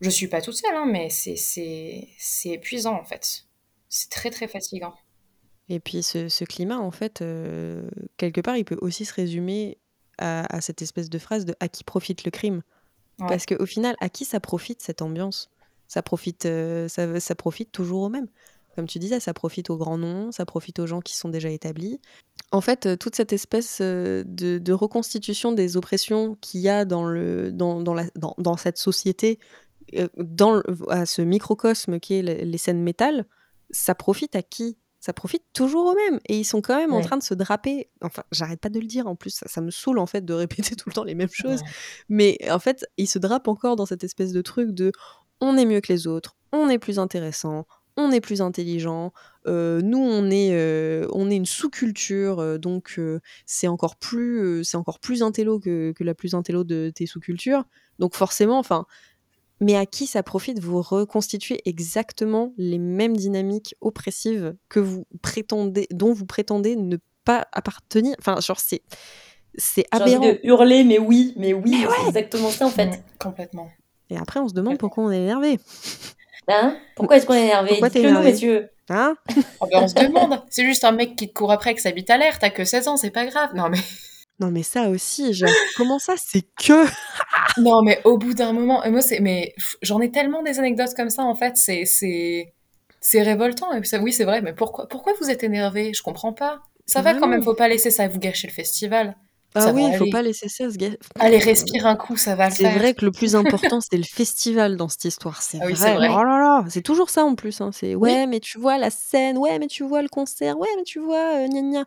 [0.00, 2.08] Je suis pas toute seule, hein, mais c'est
[2.44, 3.44] épuisant en fait.
[3.88, 4.94] C'est très très fatigant.
[5.68, 9.78] Et puis ce, climat, en fait, euh, quelque part, il peut aussi se résumer
[10.18, 12.62] à, cette espèce de phrase de à qui profite le crime.
[13.18, 15.50] Parce qu'au final, à qui ça profite cette ambiance
[15.88, 18.28] ça profite, euh, ça, ça, profite toujours aux mêmes.
[18.76, 21.48] Comme tu disais, ça profite aux grands noms, ça profite aux gens qui sont déjà
[21.48, 21.98] établis.
[22.52, 27.04] En fait, euh, toute cette espèce euh, de, reconstitution des oppressions qu'il y a dans,
[27.04, 29.40] le, dans, dans, la, dans, dans cette société,
[30.18, 33.24] dans, à ce microcosme qui est les scènes métal,
[33.70, 36.20] ça profite à qui ça profite toujours aux mêmes.
[36.28, 37.88] Et ils sont quand même en train de se draper.
[38.02, 40.76] Enfin, j'arrête pas de le dire en plus, ça, me saoule en fait de répéter
[40.76, 41.60] tout le temps les mêmes choses.
[42.08, 44.92] Mais en fait, ils se drapent encore dans cette espèce de truc de
[45.40, 49.12] on est mieux que les autres, on est plus intéressant, on est plus intelligent.
[49.46, 53.00] Euh, nous, on est, euh, on est une sous-culture, euh, donc
[53.46, 57.64] c'est encore plus, c'est encore plus intello que, que, la plus intello de tes sous-cultures.
[57.98, 58.86] Donc forcément, enfin,
[59.60, 65.86] mais à qui ça profite Vous reconstituez exactement les mêmes dynamiques oppressives que vous prétendez,
[65.90, 68.14] dont vous prétendez ne pas appartenir?
[68.18, 68.82] Enfin, genre, c'est.
[69.60, 70.18] C'est aberrant.
[70.18, 73.02] Envie de hurler, mais oui, mais oui, c'est exactement ça en fait.
[73.18, 73.68] complètement.
[74.10, 75.58] Et après, on se demande pourquoi on est énervé.
[76.46, 76.76] Hein?
[76.94, 77.70] Pourquoi est-ce qu'on est énervé?
[77.70, 78.30] Pourquoi t'es énervé?
[78.30, 79.16] messieurs Hein?
[79.60, 80.42] Oh, ben, On se demande.
[80.48, 82.38] C'est juste un mec qui te court après que ça habite à l'air.
[82.38, 83.50] T'as que 16 ans, c'est pas grave.
[83.54, 83.78] Non mais.
[84.40, 86.86] Non mais ça aussi, genre, comment ça, c'est que
[87.60, 91.10] non, mais au bout d'un moment, moi, c'est, mais j'en ai tellement des anecdotes comme
[91.10, 92.54] ça, en fait, c'est, c'est,
[93.00, 93.72] c'est révoltant.
[93.72, 96.60] Et ça, oui, c'est vrai, mais pourquoi, pourquoi vous êtes énervé Je comprends pas.
[96.86, 99.16] Ça va quand même, faut pas laisser ça vous gâcher le festival.
[99.54, 100.98] Ah oui, il faut pas laisser ça se gâcher.
[101.18, 102.70] Allez, respire un coup, ça va le faire.
[102.70, 105.42] C'est vrai que le plus important, c'est le festival dans cette histoire.
[105.42, 106.08] C'est ah vrai.
[106.10, 107.60] Oh là là, c'est toujours ça en plus.
[107.60, 107.70] Hein.
[107.72, 110.84] C'est ouais, mais tu vois la scène, ouais, mais tu vois le concert, ouais, mais
[110.84, 111.84] tu vois, euh, gna gna.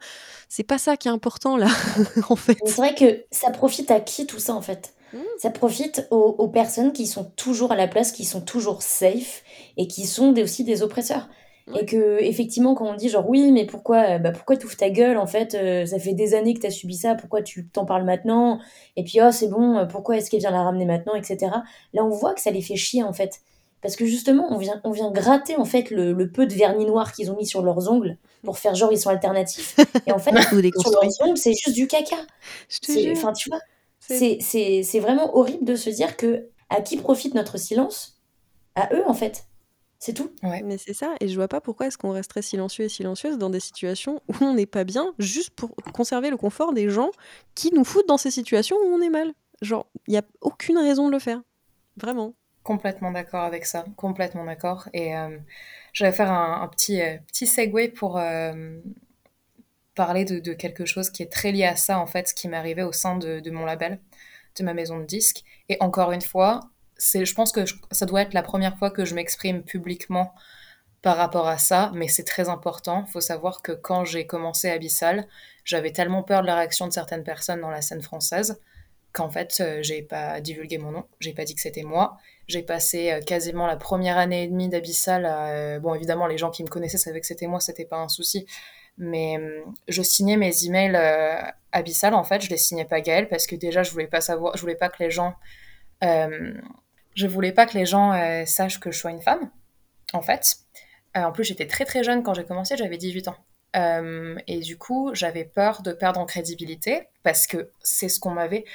[0.49, 1.67] C'est pas ça qui est important là,
[2.29, 2.57] en fait.
[2.65, 4.93] C'est vrai que ça profite à qui tout ça en fait?
[5.13, 5.19] Mmh.
[5.39, 9.43] Ça profite aux, personnes qui sont toujours à la place, qui sont toujours safe
[9.77, 11.27] et qui sont aussi des oppresseurs.
[11.79, 14.75] Et que effectivement quand on dit genre oui mais pourquoi euh, bah pourquoi tu ouvres
[14.75, 17.41] ta gueule en fait euh, ça fait des années que tu as subi ça pourquoi
[17.41, 18.59] tu t'en parles maintenant?
[18.97, 21.51] Et puis oh c'est bon euh, pourquoi est-ce qu'elle vient la ramener maintenant etc
[21.93, 23.41] là on voit que ça les fait chier en fait.
[23.81, 26.85] Parce que justement on vient on vient gratter en fait le, le peu de vernis
[26.85, 29.75] noir qu'ils ont mis sur leurs ongles pour faire genre ils sont alternatifs.
[30.07, 30.31] Et en fait
[30.79, 32.17] sur leurs ongles c'est juste du caca.
[33.11, 33.59] Enfin tu vois
[33.99, 38.17] c'est c'est vraiment horrible de se dire que à qui profite notre silence?
[38.75, 39.45] À eux en fait
[40.01, 40.31] c'est tout.
[40.41, 43.51] Mais c'est ça, et je vois pas pourquoi est-ce qu'on resterait silencieux et silencieuse dans
[43.51, 47.11] des situations où on n'est pas bien, juste pour conserver le confort des gens
[47.53, 49.31] qui nous foutent dans ces situations où on est mal.
[49.61, 51.43] Genre, il n'y a aucune raison de le faire.
[51.97, 52.33] Vraiment.
[52.63, 54.89] Complètement d'accord avec ça, complètement d'accord.
[54.91, 55.37] Et euh,
[55.93, 58.79] je vais faire un, petit, euh, petit segue pour euh,
[59.93, 62.57] parler de, quelque chose qui est très lié à ça, en fait, ce qui m'est
[62.57, 63.99] arrivé au sein de, de mon label,
[64.57, 65.43] de ma maison de disques.
[65.69, 66.70] Et encore une fois,
[67.01, 67.61] je pense que
[67.91, 70.33] ça doit être la première fois que je m'exprime publiquement
[71.01, 73.03] par rapport à ça, mais c'est très important.
[73.07, 75.27] Il faut savoir que quand j'ai commencé Abyssal,
[75.65, 78.59] j'avais tellement peur de la réaction de certaines personnes dans la scène française
[79.13, 82.17] qu'en fait, euh, j'ai pas divulgué mon nom, j'ai pas dit que c'était moi.
[82.47, 86.49] J'ai passé euh, quasiment la première année et demie d'Abyssal euh, bon, évidemment, les gens
[86.49, 88.45] qui me connaissaient savaient que c'était moi, c'était pas un souci.
[88.97, 89.39] Mais
[89.87, 90.95] je signais mes emails
[91.71, 94.55] Abyssal, en fait, je les signais pas Gaël parce que déjà, je voulais pas savoir,
[94.55, 95.33] je voulais pas que les gens
[97.21, 99.51] je voulais pas que les gens euh, sachent que je sois une femme,
[100.13, 100.57] en fait.
[101.15, 103.35] Euh, en plus, j'étais très très jeune quand j'ai commencé, j'avais 18 ans.
[103.75, 108.31] Euh, et du coup, j'avais peur de perdre en crédibilité parce que c'est ce qu'on
[108.31, 108.65] m'avait,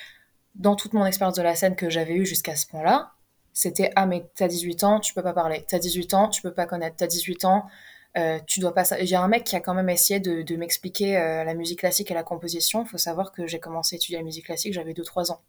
[0.54, 3.12] dans toute mon expérience de la scène que j'avais eue jusqu'à ce point-là,
[3.52, 5.64] c'était Ah, mais t'as 18 ans, tu peux pas parler.
[5.68, 6.96] T'as 18 ans, tu peux pas connaître.
[6.96, 7.66] T'as 18 ans,
[8.46, 8.84] tu dois pas.
[9.00, 12.10] Il y a un mec qui a quand même essayé de, m'expliquer la musique classique
[12.10, 12.84] et la composition.
[12.84, 15.40] Il faut savoir que j'ai commencé à étudier la musique classique, j'avais 2-3 ans.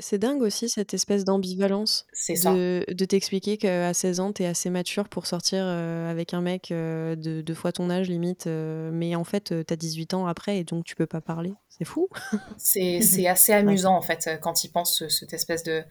[0.00, 5.08] C'est dingue aussi cette espèce d'ambivalence de, de t'expliquer qu'à 16 ans, t'es assez mature
[5.08, 9.14] pour sortir euh, avec un mec euh, de deux fois ton âge limite, euh, mais
[9.14, 11.54] en fait, t'as 18 ans après et donc tu peux pas parler.
[11.68, 12.08] C'est fou.
[12.56, 15.84] C'est assez amusant en fait quand ils pensent cette espèce de...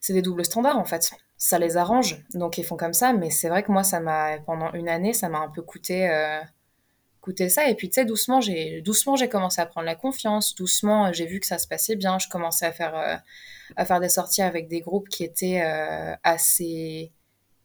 [0.00, 1.10] C'est des doubles standards en fait.
[1.36, 4.38] Ça les arrange, donc ils font comme ça, mais c'est vrai que moi, ça m'a
[4.46, 6.08] pendant une année, ça m'a un peu coûté
[7.48, 7.68] ça.
[7.68, 10.54] Et puis, tu sais, doucement, j'ai doucement j'ai commencé à prendre la confiance.
[10.54, 12.18] Doucement, j'ai vu que ça se passait bien.
[12.18, 13.16] Je commençais à faire, euh,
[13.76, 17.12] à faire des sorties avec des groupes qui étaient euh, assez...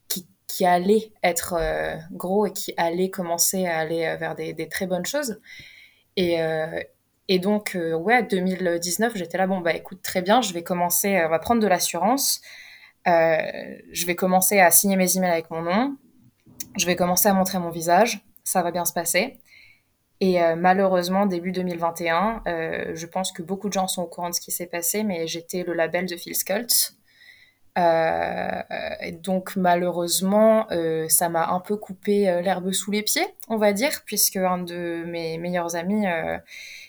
[0.07, 4.67] Qui, qui, allaient être euh, gros et qui allaient commencer à aller vers des, des
[4.67, 5.39] très bonnes choses.
[6.17, 6.37] Et,
[7.29, 11.29] et donc, ouais, 2019, j'étais là, bon, bah écoute, très bien, je vais commencer, on
[11.29, 12.41] va prendre de l'assurance.
[13.05, 15.95] je vais commencer à signer mes emails avec mon nom.
[16.77, 18.21] Je vais commencer à montrer mon visage.
[18.43, 19.39] Ça va bien se passer.
[20.21, 24.29] Et euh, malheureusement, début 2021, euh, je pense que beaucoup de gens sont au courant
[24.29, 26.93] de ce qui s'est passé, mais j'étais le label de Phil Sculpt.
[27.79, 28.61] Euh,
[29.23, 30.67] donc malheureusement,
[31.09, 35.03] ça m'a un peu coupé l'herbe sous les pieds, on va dire, puisque un de
[35.07, 36.05] mes meilleurs amis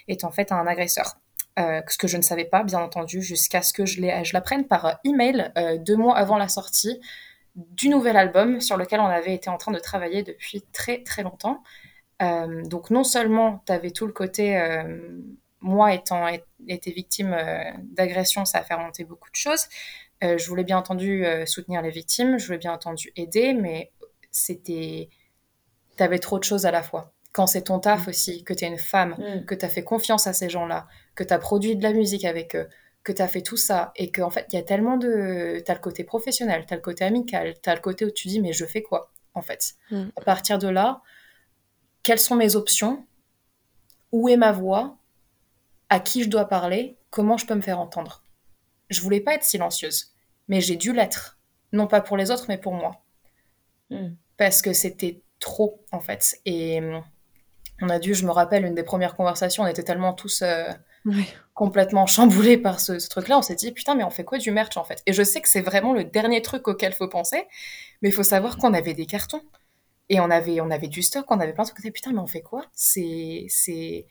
[0.09, 1.17] est en fait un agresseur.
[1.57, 5.53] ce que je ne savais pas, bien entendu, jusqu'à ce que je l'apprenne par email
[5.79, 7.01] deux mois avant la sortie
[7.55, 11.23] du nouvel album sur lequel on avait été en train de travailler depuis très très
[11.23, 11.63] longtemps.
[12.23, 15.21] Euh, donc non seulement tu avais tout le côté, euh,
[15.61, 16.27] moi étant
[16.69, 19.67] été victime euh, d'agression, ça a fait remonter beaucoup de choses.
[20.21, 23.91] je voulais bien entendu soutenir les victimes, je voulais bien entendu aider, mais
[24.31, 25.09] c'était...
[25.97, 27.13] Tu avais trop de choses à la fois.
[27.33, 28.11] Quand c'est ton taf mm.
[28.11, 29.47] aussi, que tu es une femme, mm.
[29.47, 32.25] que tu as fait confiance à ces gens-là, que tu as produit de la musique
[32.25, 32.69] avec eux,
[33.03, 35.61] que tu as fait tout ça et qu'en fait, il y a tellement de.
[35.65, 38.11] Tu as le côté professionnel, tu as le côté amical, tu as le côté où
[38.11, 39.75] tu dis, mais je fais quoi en fait?
[39.91, 40.05] Mm.
[40.17, 41.03] À partir de là,
[42.03, 43.05] quelles sont mes options,
[44.11, 44.97] où est ma voix,
[45.89, 48.23] à qui je dois parler, comment je peux me faire entendre?
[48.91, 50.13] Je voulais pas être silencieuse,
[50.49, 51.39] mais j'ai dû l'être,
[51.73, 53.03] non pas pour les autres, mais pour moi.
[53.91, 54.15] Hmm.
[54.37, 56.41] Parce que c'était trop, en fait.
[56.45, 56.81] Et
[57.81, 60.65] on a dû, je me rappelle, une des premières conversations, on était tellement tous euh,
[61.55, 64.77] complètement chamboulés par ce, truc-là, on s'est dit, putain, mais on fait quoi du merch,
[64.77, 65.03] en fait?
[65.07, 67.45] Et je sais que c'est vraiment le dernier truc auquel faut penser,
[68.01, 69.43] mais il faut savoir qu'on avait des cartons.
[70.13, 71.91] Et on avait, on avait du stock, on avait plein de trucs.
[71.91, 72.67] Putain, mais on fait quoi?
[72.75, 74.07] C'est, c'est,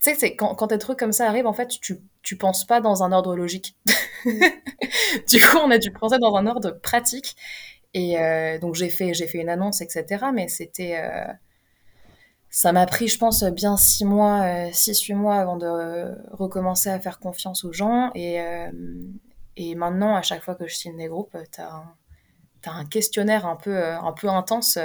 [0.00, 2.80] tu sais, quand, quand des trucs comme ça arrivent, en fait, tu, tu penses pas
[2.80, 3.76] dans un ordre logique.
[4.24, 7.34] du coup, on a dû penser dans un ordre pratique.
[7.94, 10.26] Et euh, donc, j'ai fait, j'ai fait une annonce, etc.
[10.32, 11.00] Mais c'était.
[11.00, 11.32] Euh,
[12.48, 16.90] ça m'a pris, je pense, bien six mois, euh, six, huit mois avant de recommencer
[16.90, 18.12] à faire confiance aux gens.
[18.14, 18.38] Et,
[19.56, 21.82] et maintenant, à chaque fois que je signe des groupes, tu as,
[22.76, 24.78] un questionnaire un peu, un peu intense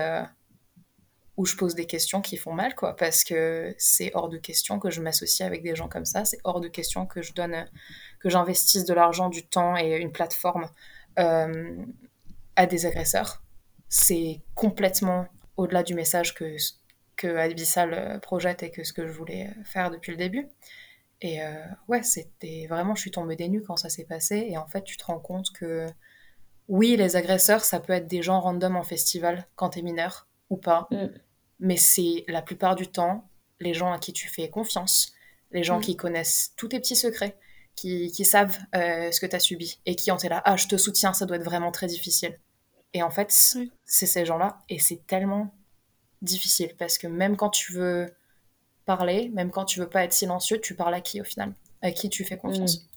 [1.36, 4.80] où je pose des questions qui font mal, quoi, parce que c'est hors de question
[4.80, 7.66] que je m'associe avec des gens comme ça, c'est hors de question que je donne,
[8.20, 10.70] que j'investisse de l'argent, du temps et une plateforme
[11.20, 11.76] euh,
[12.56, 13.42] à des agresseurs.
[13.90, 16.56] C'est complètement au-delà du message que,
[17.16, 20.48] que Abyssal euh, projette et que ce que je voulais faire depuis le début.
[21.22, 21.54] Et euh,
[21.88, 24.48] ouais, c'était vraiment, je suis tombée des nues quand ça s'est passé.
[24.50, 25.88] Et en fait, tu te rends compte que
[26.68, 30.58] oui, les agresseurs, ça peut être des gens random en festival quand t'es mineur ou
[30.58, 30.88] pas.
[30.92, 31.08] Mm.
[31.60, 35.14] Mais c'est la plupart du temps les gens à qui tu fais confiance,
[35.52, 35.84] les gens mm.
[35.84, 37.38] qui connaissent tous tes petits secrets,
[37.76, 40.56] qui, qui savent euh, ce que tu as subi et qui ont été là, ah,
[40.56, 42.40] je te soutiens, ça doit être vraiment très difficile.
[42.94, 45.54] Et en fait, c'est ces gens-là et c'est tellement
[46.22, 48.14] difficile parce que même quand tu veux
[48.86, 51.54] parler, même quand tu veux pas être silencieux, tu parles à qui au final?
[51.82, 52.78] À qui tu fais confiance?
[52.78, 52.88] Mm.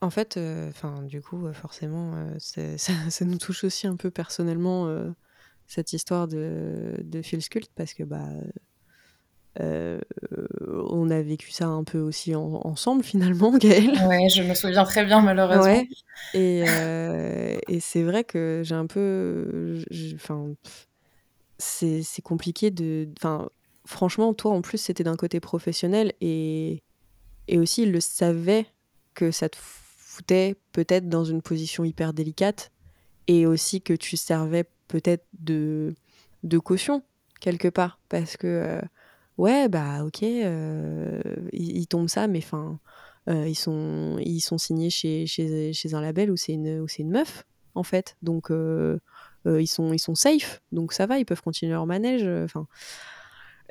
[0.00, 0.70] En fait, euh,
[1.02, 4.88] du coup, euh, forcément, ça, ça, nous touche aussi un peu personnellement
[5.66, 8.28] cette histoire de, de Phil Skult parce que bah
[9.60, 9.98] euh,
[10.88, 13.98] on a vécu ça un peu aussi ensemble finalement, Gaëlle.
[14.06, 15.64] Ouais, je me souviens très bien malheureusement.
[15.64, 15.88] Ouais.
[16.34, 19.82] Et, euh, et c'est vrai que j'ai un peu,
[20.14, 20.54] enfin,
[21.58, 23.48] c'est compliqué de, enfin,
[23.84, 26.82] franchement, toi en plus c'était d'un côté professionnel et
[27.50, 28.66] et aussi il le savait
[29.14, 29.56] que ça te
[30.18, 32.72] foutait peut-être dans une position hyper délicate
[33.28, 35.94] et aussi que tu servais peut-être de,
[36.42, 37.04] de caution
[37.40, 38.00] quelque part.
[38.08, 38.80] Parce que euh,
[39.36, 41.20] ouais bah ok euh,
[41.52, 42.80] il, tombe ça mais enfin
[43.28, 46.88] euh, ils sont ils sont signés chez, chez, chez un label où c'est une où
[46.88, 47.44] c'est une meuf
[47.76, 48.16] en fait.
[48.22, 50.60] Donc ils sont ils sont safe.
[50.72, 52.66] Donc ça va ils peuvent continuer leur manège enfin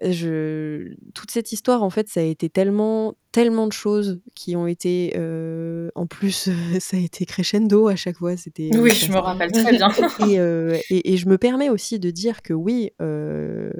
[0.01, 0.93] je...
[1.13, 5.13] toute cette histoire, en fait, ça a été tellement, tellement de choses qui ont été.
[5.15, 8.37] Euh, en plus, ça a été crescendo à chaque fois.
[8.37, 8.69] C'était.
[8.77, 9.89] Oui, je me rappelle très bien.
[10.21, 12.91] Euh, et, et, je me permets aussi de dire que oui.
[13.01, 13.71] Euh,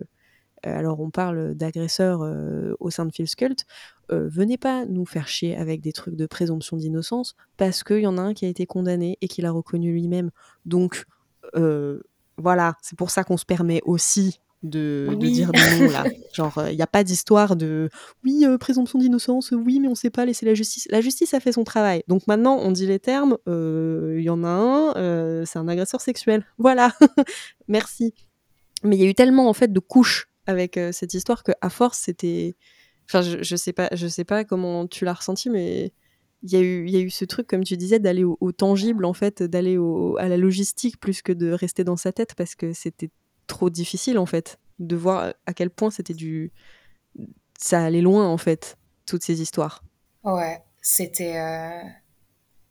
[0.64, 2.28] alors, on parle d'agresseurs
[2.80, 3.66] au sein de Phil Cult.
[4.10, 8.18] venez pas nous faire chier avec des trucs de présomption d'innocence parce qu'il y en
[8.18, 10.32] a un qui a été condamné et qui l'a reconnu lui-même.
[10.66, 11.06] Donc,
[11.54, 16.06] voilà, c'est pour ça qu'on se permet aussi de, dire non là.
[16.34, 17.90] Genre, il n'y a pas d'histoire de
[18.24, 20.88] oui, euh, présomption d'innocence, oui, mais on ne sait pas laisser la justice.
[20.90, 22.04] La justice a fait son travail.
[22.08, 25.68] Donc maintenant, on dit les termes, il euh, y en a un, euh, c'est un
[25.68, 26.46] agresseur sexuel.
[26.58, 26.94] Voilà,
[27.68, 28.14] merci.
[28.84, 31.70] Mais il y a eu tellement en fait de couches avec cette histoire que à
[31.70, 32.56] force, c'était.
[33.10, 35.94] Enfin, je, je, sais pas, je sais pas comment tu l'as ressenti, mais
[36.44, 38.52] il y, a eu, y a eu ce truc, comme tu disais, d'aller au, au,
[38.52, 39.78] tangible, en fait, d'aller
[40.20, 43.10] à la logistique plus que de rester dans sa tête parce que c'était
[43.48, 46.52] trop difficile en fait de voir à quel point c'était du
[47.58, 49.84] ça allait loin en fait toutes ces histoires.
[50.24, 51.82] Ouais c'était euh...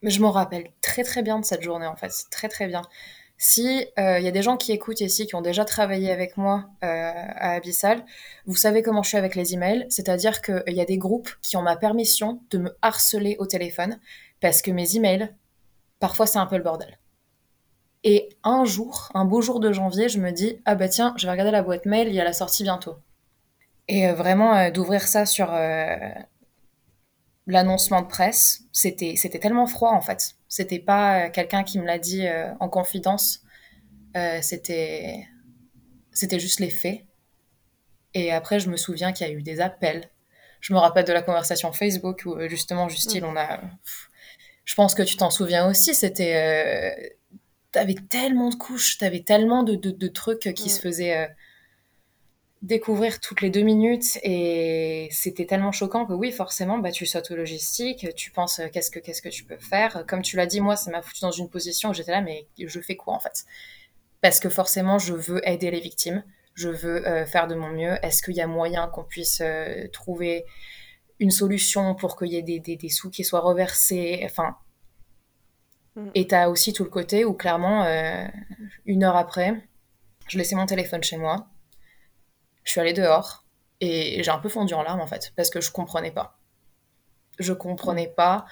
[0.02, 2.12] je m'en rappelle très très bien de cette journée en fait.
[2.30, 2.82] Très très bien.
[3.38, 6.38] Si il euh, y a des gens qui écoutent ici qui ont déjà travaillé avec
[6.38, 8.02] moi euh, à Abyssal,
[8.46, 11.58] vous savez comment je suis avec les emails, c'est-à-dire qu'il y a des groupes qui
[11.58, 14.00] ont ma permission de me harceler au téléphone
[14.40, 15.34] parce que mes emails,
[16.00, 16.98] parfois c'est un peu le bordel.
[18.08, 21.26] Et un jour, un beau jour de janvier, je me dis ah bah tiens, je
[21.26, 22.94] vais regarder la boîte mail, il y a la sortie bientôt.
[23.88, 25.96] Et euh, vraiment euh, d'ouvrir ça sur euh,
[27.48, 30.36] l'annoncement de presse, c'était tellement froid en fait.
[30.46, 32.24] C'était pas quelqu'un qui me l'a dit
[32.60, 33.42] en confidence.
[34.40, 35.26] c'était
[36.12, 37.00] c'était juste les faits.
[38.14, 40.08] Et après, je me souviens qu'il y a eu des appels.
[40.60, 43.28] Je me rappelle de la conversation Facebook où justement, Justine, mm.
[43.28, 43.60] on a.
[44.64, 45.92] Je pense que tu t'en souviens aussi.
[45.92, 47.16] C'était
[47.76, 51.26] t'avais tellement de couches, t'avais tellement de, de, trucs qui se faisaient euh,
[52.62, 57.30] découvrir toutes les deux minutes et c'était tellement choquant que oui, forcément, bah, tu sautes
[57.32, 60.06] au logistique, tu penses euh, qu'est-ce que qu'est-ce que tu peux faire?
[60.08, 62.46] Comme tu l'as dit, moi, ça m'a foutu dans une position où j'étais là, mais
[62.58, 63.44] je fais quoi en fait?
[64.22, 66.24] Parce que forcément, je veux aider les victimes,
[66.54, 67.98] je veux euh, faire de mon mieux.
[68.02, 69.42] Est-ce qu'il y a moyen qu'on puisse
[69.92, 70.46] trouver
[71.20, 74.22] une solution pour qu'il y ait des, des, des, sous qui soient reversés?
[74.24, 74.56] Enfin,
[75.96, 76.10] Mm.
[76.14, 78.26] Et tu as aussi tout le côté où clairement, euh,
[78.84, 79.66] une heure après,
[80.28, 81.48] je laissais mon téléphone chez moi,
[82.64, 83.44] je suis allée dehors
[83.80, 86.38] et j'ai un peu fondu en larmes en fait, parce que je comprenais pas.
[87.38, 88.46] Je comprenais pas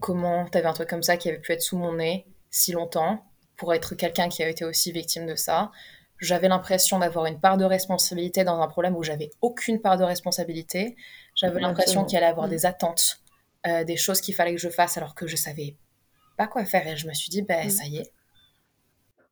[0.00, 2.72] comment tu avais un truc comme ça qui avait pu être sous mon nez si
[2.72, 3.24] longtemps
[3.56, 5.70] pour être quelqu'un qui a été aussi victime de ça.
[6.18, 10.04] J'avais l'impression d'avoir une part de responsabilité dans un problème où j'avais aucune part de
[10.04, 10.96] responsabilité.
[11.34, 12.50] J'avais l'impression qu'il allait avoir Mm.
[12.50, 13.20] des attentes,
[13.66, 15.76] euh, des choses qu'il fallait que je fasse alors que je savais
[16.36, 16.86] pas quoi faire.
[16.86, 18.12] Et je me suis dit, ben ça y est.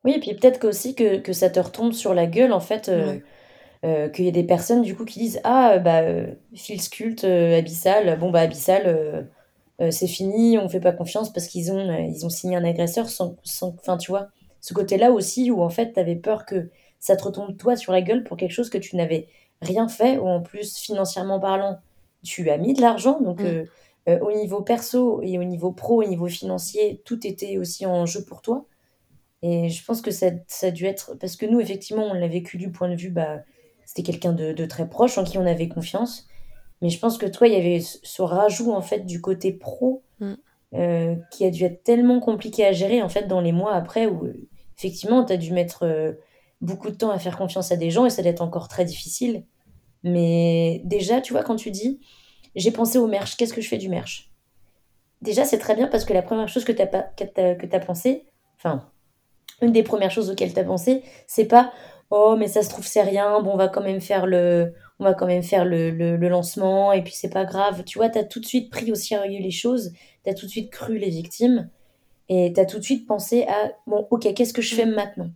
[0.03, 2.59] Oui, et puis peut-être que aussi que, que ça te retombe sur la gueule, en
[2.59, 3.19] fait, euh,
[3.83, 6.01] euh, qu'il y a des personnes, du coup, qui disent Ah, euh, bah,
[6.53, 6.79] Phil
[7.23, 9.27] euh, Abyssal, bon, bah, Abyssal,
[9.91, 13.35] c'est fini, on fait pas confiance parce qu'ils ont, ils ont signé un agresseur sans,
[13.43, 13.75] sans...
[13.79, 14.29] Enfin, tu vois,
[14.61, 18.01] ce côté-là aussi où, en fait, t'avais peur que ça te retombe, toi, sur la
[18.01, 19.27] gueule pour quelque chose que tu n'avais
[19.61, 21.79] rien fait, ou en plus, financièrement parlant,
[22.23, 23.41] tu as mis de l'argent, donc...
[23.41, 23.65] Mm.
[24.07, 28.05] Euh, au niveau perso et au niveau pro, au niveau financier, tout était aussi en
[28.05, 28.65] jeu pour toi.
[29.41, 31.15] Et je pense que ça, ça a dû être.
[31.19, 33.09] Parce que nous, effectivement, on l'a vécu du point de vue.
[33.09, 33.39] Bah,
[33.85, 36.27] c'était quelqu'un de, de très proche en qui on avait confiance.
[36.81, 40.03] Mais je pense que toi, il y avait ce rajout, en fait, du côté pro
[40.19, 40.33] Mm.
[40.75, 44.07] euh, qui a dû être tellement compliqué à gérer, en fait, dans les mois après,
[44.07, 44.27] où
[44.77, 46.13] effectivement, tu as dû mettre euh,
[46.61, 48.85] beaucoup de temps à faire confiance à des gens et ça doit être encore très
[48.85, 49.45] difficile.
[50.03, 51.99] Mais déjà, tu vois, quand tu dis
[52.55, 54.31] j'ai pensé au merch, qu'est-ce que je fais du merch?
[55.21, 58.25] Déjà, c'est très bien parce que la première chose que tu as, que pensé,
[58.57, 58.89] enfin,
[59.61, 61.73] une des premières choses auxquelles tu as pensé, c'est pas
[62.09, 65.03] oh, mais ça se trouve, c'est rien, bon, on va quand même faire le, on
[65.03, 67.83] va quand même faire le, le, le lancement et puis c'est pas grave.
[67.83, 69.93] Tu vois, tu as tout de suite pris au sérieux les choses,
[70.23, 71.69] tu as tout de suite cru les victimes.
[72.27, 75.29] Et tu as tout de suite pensé à bon, ok, qu'est-ce que je fais maintenant?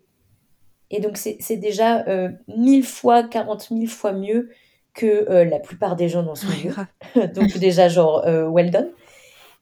[0.89, 4.49] Et donc, c'est c'est déjà euh, mille fois, quarante mille fois mieux
[4.93, 7.27] que euh, la plupart des gens dans ce Ouais, milieu.
[7.33, 8.89] donc déjà genre euh, well done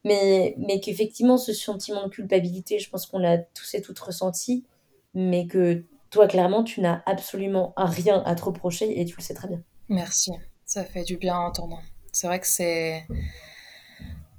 [0.04, 4.64] mais mais qu'effectivement ce sentiment de culpabilité je pense qu'on l'a tous et toutes ressenti
[5.14, 9.34] mais que toi clairement tu n'as absolument rien à te reprocher et tu le sais
[9.34, 10.32] très bien Merci.
[10.66, 11.80] Ça fait du bien à entendre.
[12.12, 13.06] C'est vrai que c'est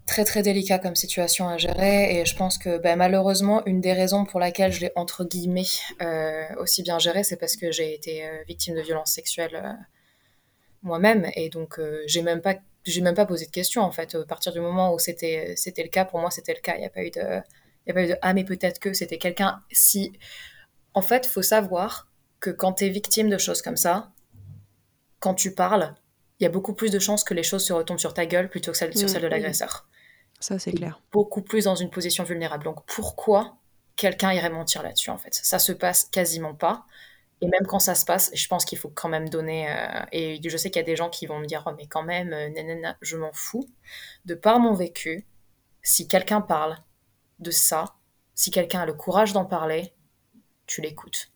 [0.05, 3.93] très très délicat comme situation à gérer et je pense que ben, malheureusement une des
[3.93, 5.63] raisons pour laquelle je l'ai entre guillemets
[6.01, 9.77] euh, aussi bien géré c'est parce que j'ai été victime de violences sexuelles
[10.81, 12.55] moi-même et donc euh, j'ai même pas
[12.85, 15.83] j'ai même pas posé de questions en fait à partir du moment où c'était c'était
[15.83, 17.91] le cas pour moi c'était le cas il y a pas eu de il y
[17.91, 20.13] a pas eu de ah mais peut-être que c'était quelqu'un si
[20.93, 22.07] en fait faut savoir
[22.39, 24.11] que quand tu es victime de choses comme ça
[25.19, 25.93] quand tu parles
[26.39, 28.49] il y a beaucoup plus de chances que les choses se retombent sur ta gueule
[28.49, 29.11] plutôt que celle, sur Mm.
[29.11, 29.89] celle de l'agresseur
[30.39, 31.01] Ça, c'est clair.
[31.11, 32.63] beaucoup plus dans une position vulnérable.
[32.63, 33.57] Donc pourquoi
[33.97, 35.33] quelqu'un irait mentir là-dessus en fait?
[35.33, 36.85] Ça se passe quasiment pas.
[37.41, 39.69] Et même quand ça se passe, je pense qu'il faut quand même donner.
[39.69, 41.87] euh, et je sais qu'il y a des gens qui vont me dire oh mais
[41.87, 43.65] quand même, euh, nanana, je m'en fous.
[44.25, 45.25] De par mon vécu,
[45.81, 46.77] si quelqu'un parle
[47.39, 47.95] de ça,
[48.35, 49.93] si quelqu'un a le courage d'en parler,
[50.67, 51.31] tu l'écoutes.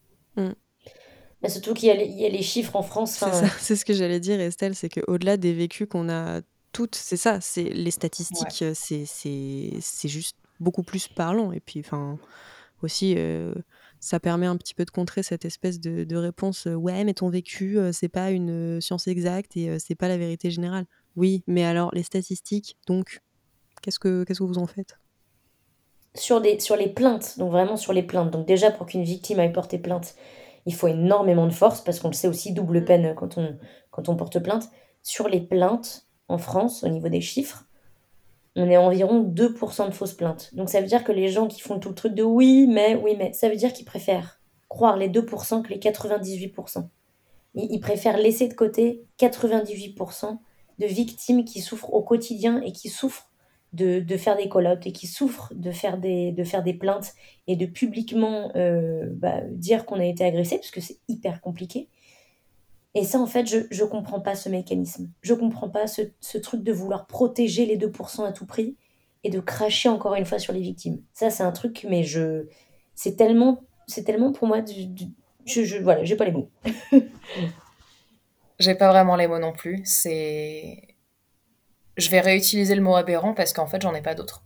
[1.41, 3.47] mais surtout qu'il y, a les- il y a les chiffres en France C'est enfin,
[3.47, 6.41] ça, c'est ce que j'allais dire, Estelle, c'est qu'au-delà des vécus qu'on a
[6.71, 11.51] toutes, c'est ça, c'est les statistiques, euh, c'est c'est c'est juste beaucoup plus parlant.
[11.51, 12.17] Et puis, enfin,
[12.81, 13.53] aussi, euh,
[14.03, 17.29] ça permet un petit peu de contrer cette espèce de, de réponse ouais, mais ton
[17.29, 20.85] vécu, c'est pas une science exacte et c'est pas la vérité générale.
[21.15, 23.21] Oui, mais alors les statistiques, donc,
[23.81, 24.97] qu'est-ce que qu'est-ce que vous en faites?
[26.15, 28.31] Sur, des, sur les plaintes, donc vraiment sur les plaintes.
[28.31, 30.15] Donc déjà, pour qu'une victime aille porter plainte,
[30.65, 33.57] il faut énormément de force, parce qu'on le sait aussi, double peine quand on,
[33.89, 34.69] quand on porte plainte.
[35.01, 37.65] Sur les plaintes, en France, au niveau des chiffres,
[38.55, 40.51] on est environ 2% de fausses plaintes.
[40.53, 42.95] Donc ça veut dire que les gens qui font tout le truc de oui, mais,
[42.95, 44.39] oui, mais, ça veut dire qu'ils préfèrent
[44.69, 46.87] croire les 2% que les 98%.
[47.55, 50.37] Ils, préfèrent laisser de côté 98%
[50.79, 53.29] de victimes qui souffrent au quotidien et qui souffrent
[53.73, 57.13] de, faire des call-outs et qui souffrent de faire des, de faire des plaintes
[57.47, 61.89] et de publiquement euh, bah, dire qu'on a été agressé, parce que c'est hyper compliqué.
[62.95, 65.09] Et ça, en fait, je ne comprends pas ce mécanisme.
[65.21, 68.77] Je comprends pas ce, ce truc de vouloir protéger les 2% à tout prix
[69.23, 71.01] et de cracher encore une fois sur les victimes.
[71.13, 72.45] Ça, c'est un truc, mais je...
[72.95, 74.61] C'est tellement, c'est tellement pour moi...
[74.61, 75.11] Du, du-
[75.45, 76.49] je, je, voilà, j'ai pas les mots.
[78.59, 79.81] J'ai pas vraiment les mots non plus.
[79.85, 80.95] C'est.
[81.97, 84.43] Je vais réutiliser le mot aberrant parce qu'en fait, j'en ai pas d'autres.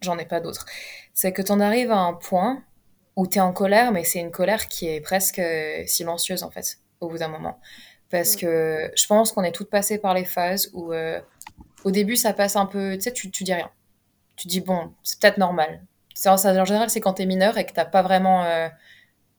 [0.00, 0.66] J'en ai pas d'autres.
[1.14, 2.62] C'est que t'en arrives à un point
[3.16, 5.40] où t'es en colère, mais c'est une colère qui est presque
[5.86, 7.60] silencieuse en fait, au bout d'un moment.
[8.10, 8.40] Parce Mm.
[8.40, 11.20] que je pense qu'on est toutes passées par les phases où euh,
[11.84, 13.70] au début ça passe un peu, tu sais, tu, tu dis rien.
[14.36, 15.82] Tu dis bon, c'est peut-être normal.
[16.26, 18.44] En en général, c'est quand t'es mineur et que t'as pas vraiment.
[18.44, 18.68] euh,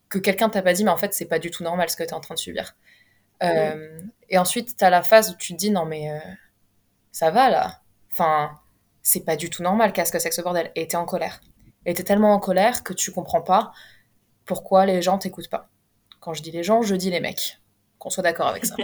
[0.10, 2.03] que quelqu'un t'a pas dit, mais en fait, c'est pas du tout normal ce que
[2.03, 2.76] t'es en train de subir.
[3.43, 3.99] Euh,
[4.30, 6.10] et ensuite, t'as la phase où tu te dis non, mais
[7.12, 7.82] ça va là.
[8.14, 8.51] Enfin,
[9.01, 10.72] c'est pas du tout normal, qu'est-ce que c'est que ce bordel?
[10.76, 11.41] Et t'es en colère.
[11.86, 13.72] Et t'es tellement en colère que tu comprends pas
[14.45, 15.70] pourquoi les gens t'écoutent pas.
[16.20, 17.59] Quand je dis les gens, je dis les mecs.
[17.99, 18.76] Qu'on soit d'accord avec ça.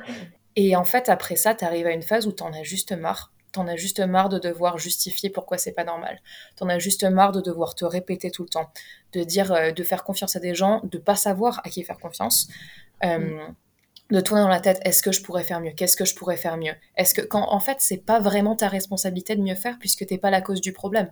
[0.56, 3.32] Et en fait, après ça, t'arrives à une phase où t'en as juste marre.
[3.52, 6.20] T'en as juste marre de devoir justifier pourquoi c'est pas normal.
[6.56, 8.70] T'en as juste marre de devoir te répéter tout le temps.
[9.12, 11.98] De dire, euh, de faire confiance à des gens, de pas savoir à qui faire
[11.98, 12.48] confiance.
[13.04, 13.38] Euh,
[14.10, 15.72] de tourner dans la tête est-ce que je pourrais faire mieux?
[15.72, 16.74] Qu'est-ce que je pourrais faire mieux?
[16.96, 20.18] Est-ce que quand en fait c'est pas vraiment ta responsabilité de mieux faire puisque t'es
[20.18, 21.10] pas la cause du problème.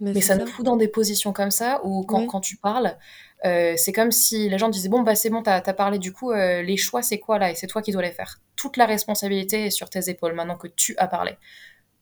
[0.00, 2.96] Mais, ça, nous fout dans des positions comme ça où quand, quand tu parles,
[3.44, 6.12] euh, c'est comme si les gens disaient bon bah c'est bon t'as as parlé du
[6.12, 7.50] coup euh, les choix c'est quoi là?
[7.50, 8.40] Et c'est toi qui dois les faire.
[8.54, 11.36] Toute la responsabilité est sur tes épaules maintenant que tu as parlé.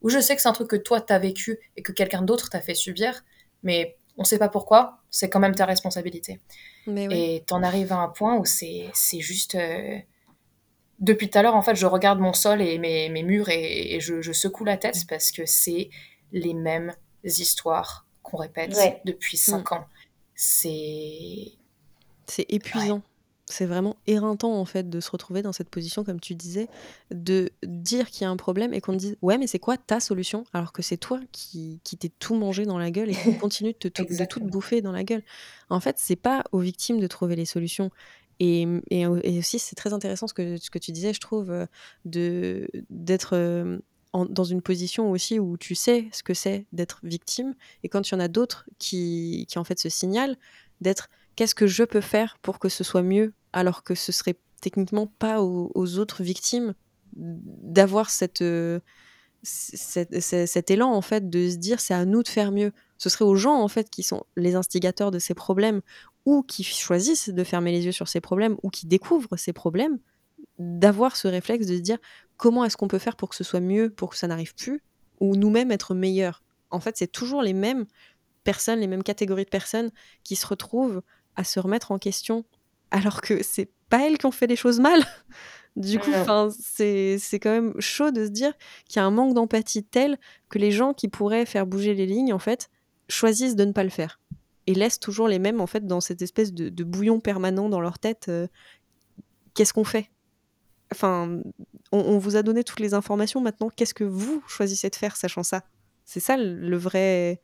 [0.03, 2.51] Ou je sais que c'est un truc que toi t'as vécu et que quelqu'un d'autre
[2.51, 3.25] t'a fait subir,
[3.63, 6.41] mais on sait pas pourquoi, c'est quand même ta responsabilité.
[6.87, 7.09] Mais.
[7.11, 9.99] Et t'en arrives à un point où c'est juste euh,
[10.99, 13.99] depuis tout à l'heure, en fait, je regarde mon sol et mes, mes murs et,
[14.01, 15.91] je, secoue la tête parce que c'est
[16.33, 16.95] les mêmes
[17.27, 19.75] histoires qu'on répète depuis cinq mm.
[19.75, 19.87] ans.
[20.35, 21.53] C'est.
[22.27, 23.03] C'est épuisant.
[23.49, 26.67] C'est vraiment éreintant en fait de se retrouver dans cette position, comme tu disais,
[27.13, 29.77] de dire qu'il y a un problème et qu'on te dise ouais mais c'est quoi
[29.77, 30.45] ta solution?
[30.53, 33.73] alors que c'est toi qui, qui t'es tout mangé dans la gueule et qui continue
[33.81, 35.23] de, te, de tout bouffer dans la gueule.
[35.71, 37.93] En fait c'est pas aux victimes de trouver les solutions,
[38.39, 41.67] et, et, aussi, c'est très intéressant ce que, ce que tu disais, je trouve, euh,
[42.05, 43.35] de d'être
[44.13, 47.55] dans une position aussi où tu sais ce que c'est d'être victime.
[47.83, 50.37] Et quand il y en a d'autres qui, qui, en fait se signalent,
[50.81, 54.37] d'être qu'est-ce que je peux faire pour que ce soit mieux, alors que ce serait
[54.61, 56.75] techniquement pas aux, autres victimes
[57.15, 58.81] d'avoir cette, euh,
[59.43, 62.73] cet élan en fait de se dire c'est à nous de faire mieux.
[62.99, 65.83] Ce serait aux gens en fait qui sont les instigateurs de ces problèmes
[66.25, 69.99] ou qui choisissent de fermer les yeux sur ces problèmes ou qui découvrent ces problèmes,
[70.59, 71.99] d'avoir ce réflexe de se dire
[72.37, 74.83] comment est-ce qu'on peut faire pour que ce soit mieux, pour que ça n'arrive plus,
[75.21, 76.43] ou nous-mêmes être meilleurs?
[76.71, 77.87] En fait, c'est toujours les mêmes
[78.45, 79.91] personnes, les mêmes catégories de personnes
[80.25, 81.03] qui se retrouvent
[81.37, 82.45] à se remettre en question,
[82.91, 85.03] alors que c'est pas elles qui ont fait les choses mal.
[85.77, 86.11] Du coup,
[86.59, 88.55] c'est quand même chaud de se dire
[88.89, 90.17] qu'il y a un manque d'empathie tel
[90.49, 92.71] que les gens qui pourraient faire bouger les lignes, en fait,
[93.11, 94.19] choisissent de ne pas le faire
[94.67, 97.99] et laissent toujours les mêmes en fait dans cette espèce de, bouillon permanent dans leur
[97.99, 98.27] tête.
[98.29, 98.49] Euh,
[99.55, 100.11] qu'est-ce qu'on fait?
[100.97, 101.41] Enfin,
[101.93, 103.41] on, vous a donné toutes les informations.
[103.41, 105.63] Maintenant, qu'est-ce que vous choisissez de faire, sachant ça?
[106.05, 107.41] C'est ça le vrai.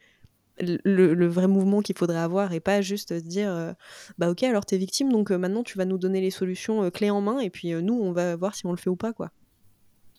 [0.59, 3.73] Le, vrai mouvement qu'il faudrait avoir et pas juste se dire euh,
[4.19, 7.11] bah ok alors t'es victime donc euh, maintenant tu vas nous donner les solutions clés
[7.11, 9.31] en main et puis nous on va voir si on le fait ou pas quoi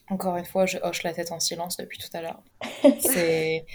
[0.09, 2.43] encore une fois je hoche la tête en silence depuis tout à l'heure
[2.99, 3.65] c'est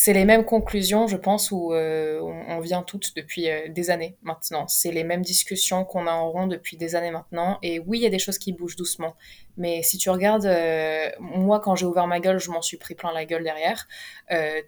[0.00, 4.16] c'est les mêmes conclusions, je pense, où euh, on, vient toutes depuis euh, des années
[4.22, 4.68] maintenant.
[4.68, 7.58] C'est les mêmes discussions qu'on a en rond depuis des années maintenant.
[7.64, 9.16] Et oui, il y a des choses qui bougent doucement.
[9.56, 12.94] Mais si tu regardes, euh, moi, quand j'ai ouvert ma gueule, je m'en suis pris
[12.94, 13.88] plein la gueule derrière.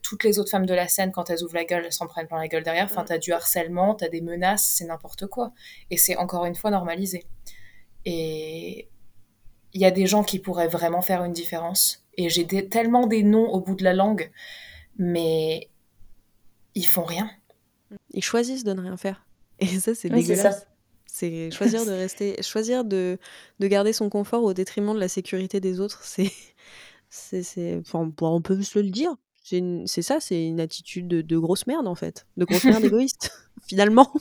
[0.02, 2.26] toutes les autres femmes de la scène, quand elles ouvrent la gueule, elles s'en prennent
[2.26, 2.86] plein la gueule derrière.
[2.86, 5.52] Enfin, t'as du harcèlement, t'as des menaces, c'est n'importe quoi.
[5.92, 7.24] Et c'est encore une fois normalisé.
[8.04, 8.88] Et
[9.74, 12.04] il y a des gens qui pourraient vraiment faire une différence.
[12.16, 14.32] Et j'ai tellement des noms au bout de la langue
[15.00, 15.68] mais
[16.74, 17.28] ils font rien.
[18.12, 19.26] Ils choisissent de ne rien faire.
[19.58, 20.66] Et ça, c'est dégueulasse.
[21.06, 23.18] C'est choisir de rester, choisir de,
[23.58, 26.02] de garder son confort au détriment de la sécurité des autres.
[26.04, 26.30] C'est,
[27.08, 29.16] c'est, enfin, on peut se le dire.
[29.42, 33.32] C'est ça, c'est une attitude de, grosse merde en fait, de grosse merde égoïste,
[33.66, 34.12] finalement.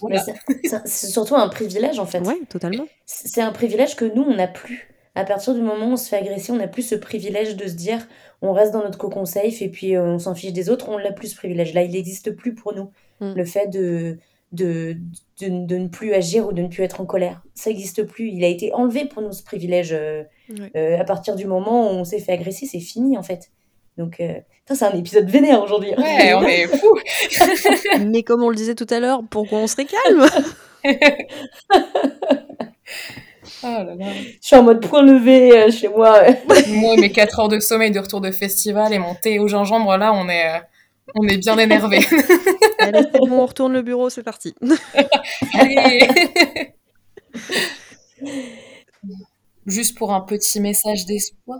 [0.85, 2.21] C'est surtout un privilège en fait.
[2.21, 2.87] Ouais, totalement.
[3.05, 6.07] C'est un privilège que nous on n'a plus à partir du moment où on se
[6.07, 8.07] fait agresser, on n'a plus ce privilège de se dire
[8.41, 10.97] on reste dans notre cocon safe et puis euh, on s'en fiche des autres, on
[10.97, 11.73] l'a plus ce privilège.
[11.73, 12.91] Là, il n'existe plus pour nous.
[13.19, 13.33] Mm.
[13.35, 14.17] Le fait de
[14.51, 14.97] de,
[15.41, 17.43] de, ne plus agir ou de ne plus être en colère.
[17.53, 18.29] Ça n'existe plus.
[18.29, 19.93] Il a été enlevé pour nous ce privilège.
[19.93, 20.23] Euh,
[20.75, 23.51] euh, à partir du moment où on s'est fait agresser, c'est fini en fait.
[23.95, 24.23] Donc,
[24.65, 25.91] ça, c'est un épisode vénère aujourd'hui.
[25.97, 26.97] Ouais, on est fou.
[28.07, 30.25] Mais comme on le disait tout à l'heure, pourquoi on serait calme
[33.61, 36.21] Oh je suis en mode point levé euh, chez moi.
[36.69, 39.97] moi, mes 4 heures de sommeil de retour de festival et mon thé au gingembre,
[39.97, 40.59] là, on est, euh,
[41.15, 41.99] on est bien énervé.
[42.79, 44.55] Allez, bon, on retourne le bureau, c'est parti.
[45.53, 46.07] Allez
[49.65, 51.59] Juste pour un petit message d'espoir.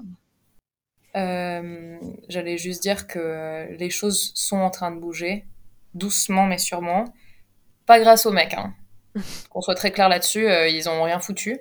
[1.16, 1.98] Euh,
[2.30, 5.46] j'allais juste dire que les choses sont en train de bouger,
[5.96, 7.06] doucement mais sûrement.
[7.86, 8.74] Pas grâce aux mecs, hein.
[9.50, 11.60] Qu'on soit très clair là-dessus, ils ont rien foutu.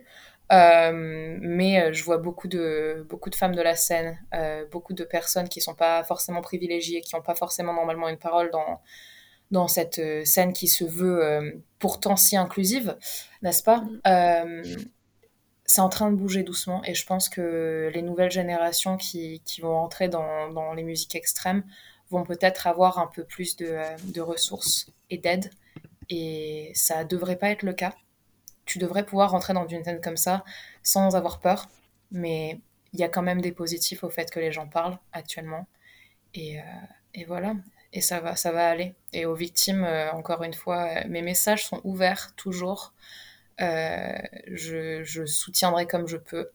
[0.50, 4.94] Euh, mais euh, je vois beaucoup de, beaucoup de femmes de la scène, euh, beaucoup
[4.94, 8.80] de personnes qui sont pas forcément privilégiées, qui n'ont pas forcément normalement une parole dans,
[9.50, 12.96] dans cette scène qui se veut pourtant si inclusive,
[13.42, 13.84] n'est-ce pas?
[14.06, 14.62] Mm.
[15.70, 19.60] C'est en train de bouger doucement et je pense que les nouvelles générations qui, qui
[19.60, 21.62] vont entrer dans, dans, les musiques extrêmes
[22.10, 23.76] vont peut-être avoir un peu plus de,
[24.14, 25.50] de ressources et d'aide
[26.08, 27.92] et ça devrait pas être le cas
[28.68, 30.44] tu devrais pouvoir rentrer dans une scène comme ça
[30.82, 31.68] sans avoir peur.
[32.12, 32.60] Mais
[32.92, 35.66] il y a quand même des positifs au fait que les gens parlent actuellement.
[36.34, 36.62] Et, euh,
[37.26, 37.54] voilà.
[37.94, 38.94] Et ça va, ça va aller.
[39.14, 42.92] Et aux victimes, euh, encore une fois, euh, mes messages sont ouverts toujours.
[43.58, 46.50] je, je, soutiendrai comme je peux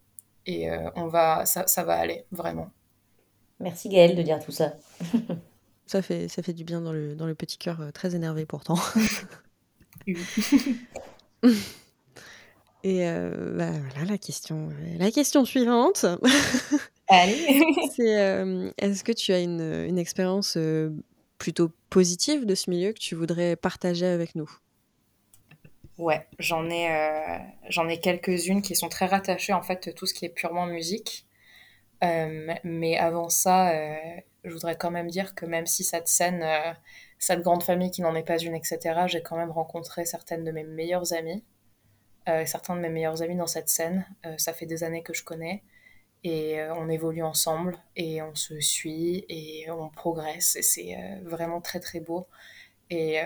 [0.45, 2.70] et on va, ça, ça va aller, vraiment.
[3.59, 4.74] Merci Gaëlle de dire tout ça.
[5.86, 8.78] ça, fait, ça fait du bien dans le, dans le petit cœur très énervé pourtant.
[12.84, 16.06] Et euh, bah, voilà la question, la question suivante.
[17.08, 17.62] Allez.
[17.96, 20.90] C'est euh, est-ce que tu as une, une expérience euh,
[21.38, 24.50] plutôt positive de ce milieu que tu voudrais partager avec nous?
[25.98, 26.90] Ouais, j'en ai,
[27.70, 30.66] j'en ai quelques-unes qui sont très rattachées en fait à tout ce qui est purement
[30.66, 31.28] musique.
[32.02, 33.72] mais avant ça,
[34.44, 36.44] je voudrais quand même dire que même si cette scène,
[37.20, 40.52] cette grande famille qui n'en est pas une, etc., j'ai quand même rencontré certaines de
[40.52, 41.44] mes meilleures amies
[42.30, 44.05] euh, certains de mes meilleurs amis dans cette scène.
[44.26, 45.61] Euh, ça fait des années que je connais
[46.24, 51.59] et euh, on évolue ensemble et on se suit et on progresse et c'est vraiment
[51.59, 52.28] très très beau
[52.89, 53.17] et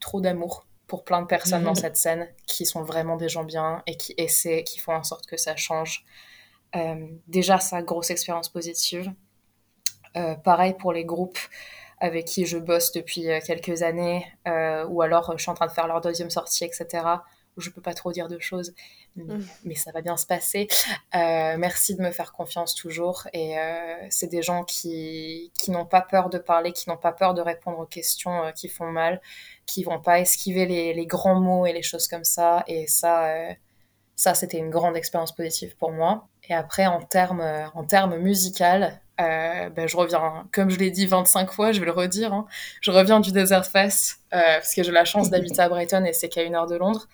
[0.00, 3.84] trop d'amour pour plein de personnes dans cette scène qui sont vraiment des gens bien
[3.86, 6.04] et qui essaient, qui font en sorte que ça change.
[7.28, 9.12] déjà, ça, grosse expérience positive.
[10.42, 11.38] pareil pour les groupes
[12.00, 14.26] avec qui je bosse depuis quelques années,
[14.88, 17.18] ou alors je suis en train de faire leur deuxième sortie, etc
[17.60, 18.72] je peux pas trop dire de choses,
[19.16, 19.74] mais, mmh.
[19.74, 20.68] ça va bien se passer.
[21.14, 23.26] Euh, merci de me faire confiance toujours.
[23.32, 27.12] Et euh, c'est des gens qui, qui n'ont pas peur de parler, qui n'ont pas
[27.12, 29.20] peur de répondre aux questions euh, qui font mal,
[29.66, 32.64] qui vont pas esquiver les, les, grands mots et les choses comme ça.
[32.66, 33.28] Et ça,
[34.16, 36.28] ça c'était une grande expérience positive pour moi.
[36.48, 37.44] Et après, en termes
[37.74, 41.92] en termes musical, ben, je reviens, comme je l'ai dit 25 fois, je vais le
[41.92, 42.46] redire, hein,
[42.80, 46.28] je reviens du Desert Fest, parce que j'ai la chance d'habiter à Brighton et c'est
[46.28, 47.08] qu'à une heure de Londres.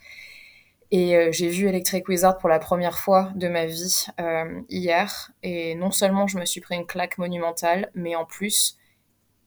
[0.96, 5.32] Et euh, j'ai vu Electric Wizard pour la première fois de ma vie euh, hier.
[5.42, 8.78] Et non seulement je me suis pris une claque monumentale, mais en plus,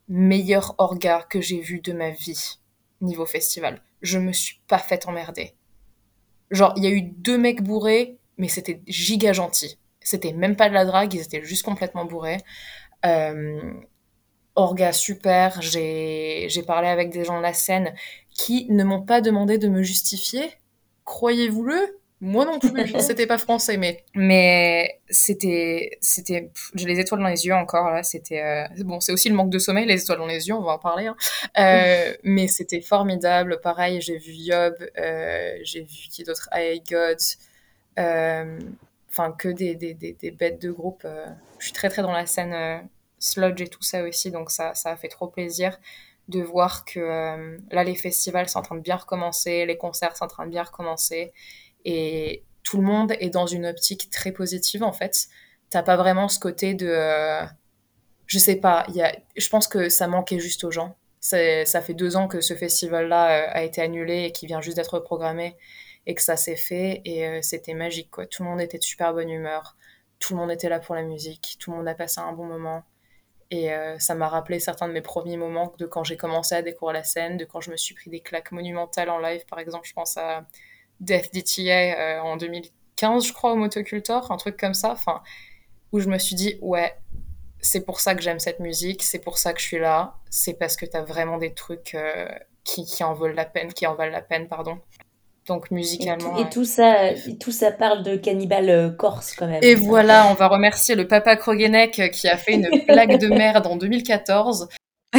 [0.10, 2.60] meilleur orga que j'ai vu de ma vie
[3.00, 3.82] niveau festival.
[4.02, 5.56] Je me suis pas fait emmerder.
[6.52, 9.80] Genre, il y a eu deux mecs bourrés, mais c'était giga gentil.
[10.02, 12.42] C'était même pas de la drague, ils étaient juste complètement bourrés.
[13.06, 13.74] Euh,
[14.56, 17.94] orga super, j'ai parlé avec des gens de la scène
[18.32, 20.52] qui ne m'ont pas demandé de me justifier
[21.08, 27.28] croyez-vous-le moi non plus, c'était pas français, mais mais c'était c'était j'ai les étoiles dans
[27.28, 28.02] les yeux encore là.
[28.02, 30.64] C'était euh, bon, c'est aussi le manque de sommeil, les étoiles dans les yeux, on
[30.64, 31.06] va en parler.
[31.06, 31.16] Hein.
[31.60, 33.60] Euh, mais c'était formidable.
[33.62, 37.38] Pareil, j'ai vu Yob, euh, j'ai vu qui d'autre, I Gods,
[39.10, 41.06] enfin que des, des, des, des, bêtes de groupe.
[41.60, 42.90] je suis très très dans la scène
[43.20, 45.78] sludge et tout ça aussi, donc ça ça a fait trop plaisir
[46.28, 50.16] de voir que euh, là, les festivals sont en train de bien recommencer, les concerts
[50.18, 51.34] sont en train de bien recommencer,
[51.86, 55.28] et tout le monde est dans une optique très positive, en fait.
[55.70, 56.88] T'as pas vraiment ce côté de...
[56.88, 57.46] Euh,
[58.26, 60.98] je sais pas, y a, je pense que ça manquait juste aux gens.
[61.20, 64.78] Ça fait deux ans que ce festival-là euh, a été annulé et qui vient juste
[64.78, 65.58] d'être programmé
[66.06, 68.26] et que ça s'est fait et c'était magique quoi.
[68.28, 69.76] Tout le monde était de super bonne humeur,
[70.20, 72.46] tout le monde était là pour la musique, tout le monde a passé un bon
[72.46, 72.84] moment.
[73.50, 76.62] Et euh, ça m'a rappelé certains de mes premiers moments de quand j'ai commencé à
[76.62, 79.46] découvrir la scène, de quand je me suis pris des claques monumentales en live.
[79.46, 80.46] Par exemple, je pense à
[81.00, 84.92] Death DTA euh, en 2015, je crois, au Motocultor, un truc comme ça.
[84.92, 85.22] Enfin,
[85.94, 86.94] où je me suis dit, ouais,
[87.62, 90.54] c'est pour ça que j'aime cette musique, c'est pour ça que je suis là, c'est
[90.54, 92.28] parce que t'as vraiment des trucs euh,
[92.64, 94.80] qui, qui en valent la peine, qui en valent la peine, pardon.
[95.48, 96.38] Donc musicalement.
[96.38, 99.64] Et, tout, ça, tout ça parle de cannibale euh, corse quand même.
[99.64, 103.28] Et voilà, on va remercier le papa Krogenek euh, qui a fait une blague de
[103.28, 104.68] merde en 2014.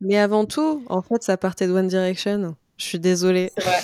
[0.00, 2.54] Mais avant tout, en fait, ça partait de One Direction.
[2.78, 3.52] Je suis désolée.
[3.56, 3.78] C'est vrai.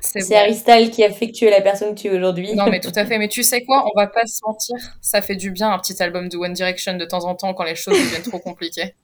[0.00, 2.54] C'est Aristal qui a fait que tu es la personne que tu es aujourd'hui.
[2.54, 3.18] Non, mais tout à fait.
[3.18, 6.00] Mais tu sais quoi, on va pas se mentir, ça fait du bien un petit
[6.02, 8.94] album de One Direction de temps en temps quand les choses deviennent trop compliquées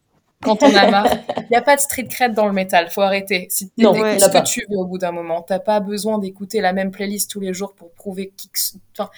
[0.43, 1.07] quand on a marre.
[1.39, 3.47] Il n'y a pas de street cred dans le métal, faut arrêter.
[3.51, 6.73] Si tu ce que tu veux au bout d'un moment, t'as pas besoin d'écouter la
[6.73, 8.51] même playlist tous les jours pour prouver qui...
[8.97, 9.11] Enfin,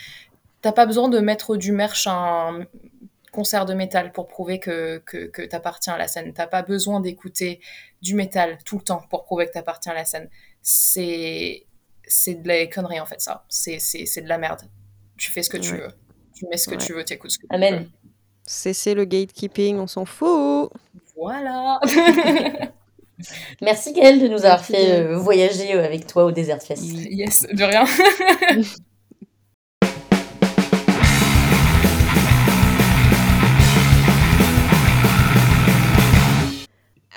[0.60, 2.66] t'as pas besoin de mettre du merch à un
[3.32, 6.32] concert de métal pour prouver que, que, que t'appartiens à la scène.
[6.32, 7.60] T'as pas besoin d'écouter
[8.02, 10.28] du métal tout le temps pour prouver que t'appartiens à la scène.
[10.60, 11.66] C'est
[12.06, 13.44] c'est de la connerie en fait ça.
[13.48, 13.78] C'est
[14.20, 14.62] de la merde.
[15.16, 15.88] Tu fais ce que tu veux.
[16.34, 17.76] Tu mets ce que tu veux, t'écoutes ce que Amen.
[17.76, 17.90] tu veux.
[18.44, 20.70] Cessez le gatekeeping, on s'en fout.
[21.22, 21.78] Voilà.
[23.62, 26.82] Merci Gaëlle de nous avoir fait euh, voyager euh, avec toi au Desert Fest.
[26.82, 27.84] Yes, de rien.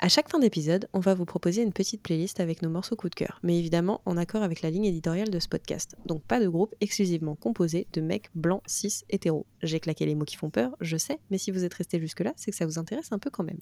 [0.06, 3.08] À chaque fin d'épisode, on va vous proposer une petite playlist avec nos morceaux coup
[3.08, 5.96] de cœur, mais évidemment en accord avec la ligne éditoriale de ce podcast.
[6.06, 9.46] Donc pas de groupe exclusivement composé de mecs blancs, cis, hétéros.
[9.64, 12.32] J'ai claqué les mots qui font peur, je sais, mais si vous êtes resté jusque-là,
[12.36, 13.58] c'est que ça vous intéresse un peu quand même.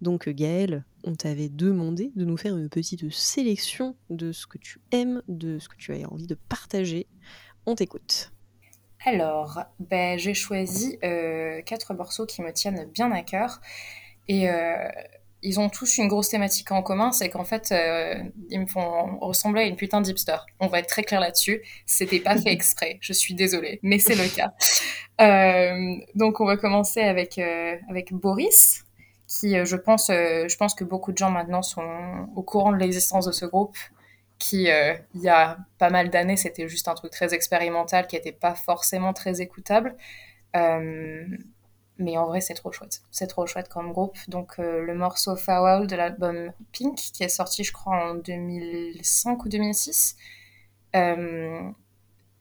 [0.00, 4.78] Donc Gaëlle, on t'avait demandé de nous faire une petite sélection de ce que tu
[4.92, 7.08] aimes, de ce que tu as envie de partager.
[7.66, 8.30] On t'écoute.
[9.04, 13.60] Alors, ben, j'ai choisi euh, quatre morceaux qui me tiennent bien à cœur.
[14.28, 14.88] Et euh,
[15.42, 18.14] ils ont tous une grosse thématique en commun, c'est qu'en fait, euh,
[18.48, 20.36] ils me font ressembler à une putain d'hipster.
[20.60, 21.62] On va être très clair là-dessus.
[21.84, 22.98] C'était pas fait exprès.
[23.00, 24.52] Je suis désolée, mais c'est le cas.
[25.20, 28.82] Euh, donc, on va commencer avec euh, avec Boris,
[29.28, 33.26] qui, je pense, je pense que beaucoup de gens maintenant sont au courant de l'existence
[33.26, 33.76] de ce groupe,
[34.38, 38.32] qui, il y a pas mal d'années, c'était juste un truc très expérimental, qui n'était
[38.32, 39.94] pas forcément très écoutable.
[41.98, 43.02] Mais en vrai, c'est trop chouette.
[43.10, 44.16] C'est trop chouette comme groupe.
[44.28, 49.44] Donc, euh, le morceau Farewell de l'album Pink, qui est sorti, je crois, en 2005
[49.44, 50.16] ou 2006,
[50.96, 51.60] euh,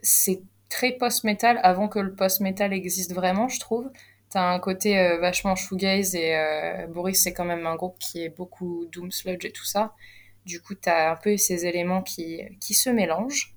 [0.01, 3.91] c'est très post-metal avant que le post-metal existe vraiment, je trouve.
[4.29, 6.33] T'as un côté euh, vachement shoegaze et
[6.89, 9.93] Boris, c'est quand même un groupe qui est beaucoup doom sludge et tout ça.
[10.45, 13.53] Du coup, t'as un peu ces éléments qui, qui se mélangent.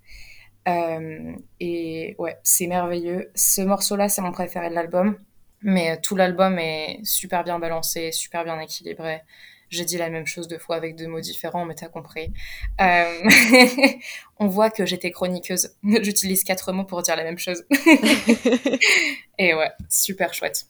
[1.60, 3.30] et ouais, c'est merveilleux.
[3.36, 5.16] Ce morceau-là, c'est mon préféré de l'album.
[5.64, 9.22] Mais euh, tout l'album est super bien balancé, super bien équilibré.
[9.70, 12.32] J'ai dit la même chose deux fois avec deux mots différents, mais t'as compris.
[12.80, 13.28] Euh...
[14.38, 15.74] on voit que j'étais chroniqueuse.
[15.82, 17.64] J'utilise quatre mots pour dire la même chose.
[19.38, 20.66] Et ouais, super chouette.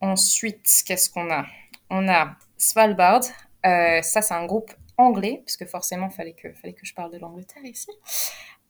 [0.00, 1.46] Ensuite, qu'est-ce qu'on a?
[1.90, 3.24] On a Svalbard.
[3.66, 7.12] Euh, ça, c'est un groupe anglais, parce que forcément, fallait que, fallait que je parle
[7.12, 7.90] de l'Angleterre ici.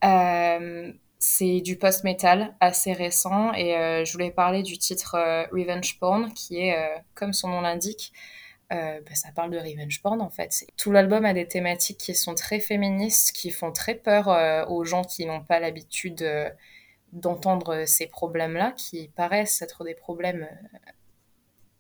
[0.05, 5.99] Euh, c'est du post-metal assez récent et euh, je voulais parler du titre euh, Revenge
[5.99, 8.13] Porn qui est, euh, comme son nom l'indique,
[8.71, 10.67] bah, ça parle de revenge porn en fait.
[10.77, 15.05] Tout l'album a des thématiques qui sont très féministes, qui font très peur aux gens
[15.05, 16.23] qui n'ont pas l'habitude
[17.15, 20.47] d'entendre ces problèmes-là, qui paraissent être des problèmes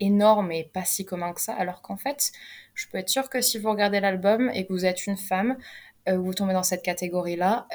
[0.00, 2.32] énormes et pas si communs que ça, alors qu'en fait,
[2.72, 5.58] je peux être sûre que si vous regardez l'album et que vous êtes une femme,
[6.10, 7.66] vous tombez dans cette catégorie-là,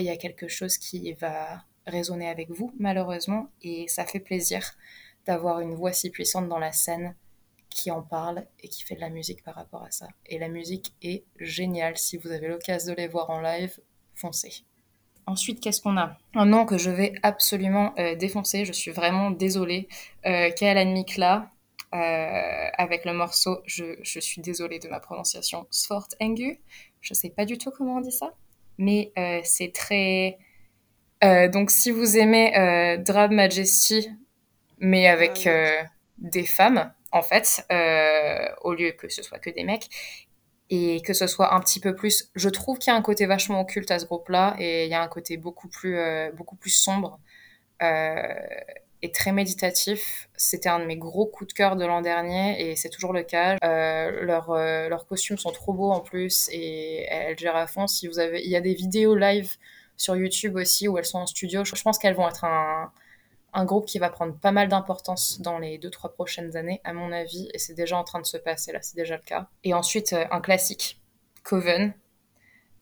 [0.00, 4.62] il y a quelque chose qui va résonner avec vous, malheureusement, et ça fait plaisir
[5.26, 7.14] d'avoir une voix si puissante dans la scène
[7.70, 10.08] qui en parle et qui fait de la musique par rapport à ça.
[10.26, 11.98] Et la musique est géniale.
[11.98, 13.78] Si vous avez l'occasion de les voir en live,
[14.14, 14.64] foncez.
[15.26, 16.16] Ensuite, qu'est-ce qu'on a?
[16.34, 18.64] Un nom que je vais absolument euh, défoncer.
[18.64, 19.88] Je suis vraiment désolée.
[20.24, 21.50] Euh, Kaelan Mikla,
[21.94, 26.60] euh, avec le morceau, je, je, suis désolée de ma prononciation, Svort Engu.
[27.00, 28.32] Je sais pas du tout comment on dit ça
[28.78, 30.38] mais euh, c'est très...
[31.24, 34.10] Euh, donc si vous aimez euh, Drab Majesty,
[34.78, 35.84] mais avec ah
[36.18, 37.66] des femmes, en fait,
[38.62, 39.88] au lieu que ce soit que des mecs,
[40.70, 42.30] et que ce soit un petit peu plus...
[42.34, 44.94] Je trouve qu'il y a un côté vachement occulte à ce groupe-là, et il y
[44.94, 45.98] a un côté beaucoup plus,
[46.34, 47.20] beaucoup plus sombre
[49.06, 50.28] et très méditatif.
[50.36, 53.22] C'était un de mes gros coups de cœur de l'an dernier et c'est toujours le
[53.22, 53.56] cas.
[53.64, 57.86] Euh, leurs, euh, leurs costumes sont trop beaux en plus et elles gèrent à fond.
[57.86, 59.56] Si vous avez, il y a des vidéos live
[59.96, 61.64] sur YouTube aussi où elles sont en studio.
[61.64, 62.92] Je, pense qu'elles vont être un,
[63.52, 66.92] un groupe qui va prendre pas mal d'importance dans les deux trois prochaines années à
[66.92, 69.48] mon avis et c'est déjà en train de se passer là, c'est déjà le cas.
[69.62, 71.00] Et ensuite euh, un classique,
[71.44, 71.94] Coven.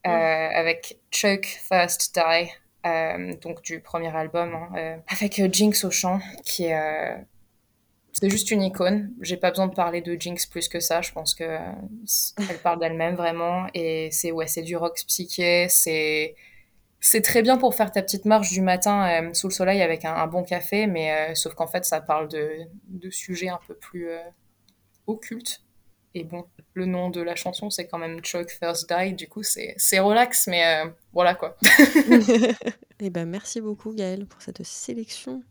[0.06, 2.50] Euh, avec Choke First Die,
[2.84, 7.16] euh, donc du premier album, hein, euh, avec euh, Jinx au chant, qui est
[8.12, 9.12] c'est juste une icône.
[9.20, 11.02] J'ai pas besoin de parler de Jinx plus que ça.
[11.02, 11.58] Je pense que
[12.48, 13.66] elle parle d'elle-même vraiment.
[13.74, 15.66] Et c'est ouais, c'est du rock psyché.
[15.68, 16.36] C'est
[17.00, 20.26] c'est très bien pour faire ta petite marche du matin sous le soleil avec un,
[20.28, 22.52] bon café, mais sauf qu'en fait ça parle de,
[22.88, 24.08] de sujets un peu plus
[25.06, 25.63] occultes.
[26.16, 26.44] Et bon,
[26.74, 29.14] le nom de la chanson, c'est quand même Choke First Die.
[29.14, 31.56] Du coup, c'est relax, mais euh, voilà quoi.
[33.00, 35.42] Eh ben, merci beaucoup, Gaëlle, pour cette sélection.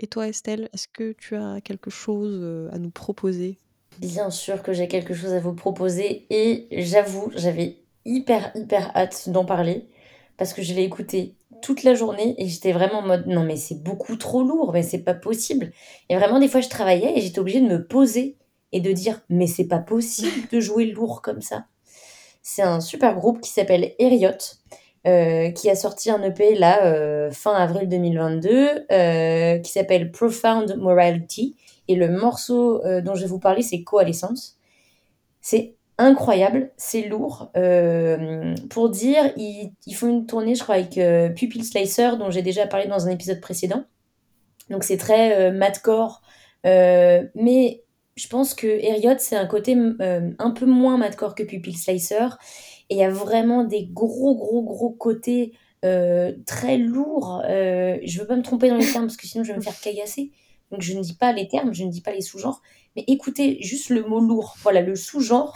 [0.00, 3.58] Et toi, Estelle, est-ce que tu as quelque chose euh, à nous proposer?
[3.98, 6.26] Bien sûr que j'ai quelque chose à vous proposer.
[6.30, 9.88] Et j'avoue, j'avais hyper, hyper hâte d'en parler.
[10.36, 13.56] Parce que je l'ai écouté toute la journée et j'étais vraiment en mode non, mais
[13.56, 15.72] c'est beaucoup trop lourd, mais c'est pas possible.
[16.08, 18.36] Et vraiment, des fois, je travaillais et j'étais obligée de me poser
[18.72, 21.66] et de dire mais c'est pas possible de jouer lourd comme ça.
[22.42, 24.38] C'est un super groupe qui s'appelle Eriot,
[25.06, 30.76] euh, qui a sorti un EP là euh, fin avril 2022 euh, qui s'appelle Profound
[30.76, 31.56] Morality
[31.86, 34.58] et le morceau dont je vais vous parler c'est Coalescence.
[35.40, 37.50] C'est incroyable, c'est lourd.
[38.70, 41.00] pour dire, ils, ils, font une tournée, je crois, avec
[41.34, 43.84] Pupil Slicer, dont j'ai déjà parlé dans un épisode précédent.
[44.68, 46.20] Donc c'est très madcore,
[46.64, 47.82] mais
[48.18, 52.36] je pense que Herriot, c'est un côté euh, un peu moins madcore que Pupil Slicer.
[52.90, 55.52] Et il y a vraiment des gros, gros, gros côtés
[55.84, 57.42] euh, très lourds.
[57.48, 59.62] Euh, je veux pas me tromper dans les termes parce que sinon je vais me
[59.62, 60.32] faire caillasser.
[60.72, 62.60] Donc je ne dis pas les termes, je ne dis pas les sous-genres.
[62.96, 64.56] Mais écoutez juste le mot lourd.
[64.62, 65.54] Voilà, le sous-genre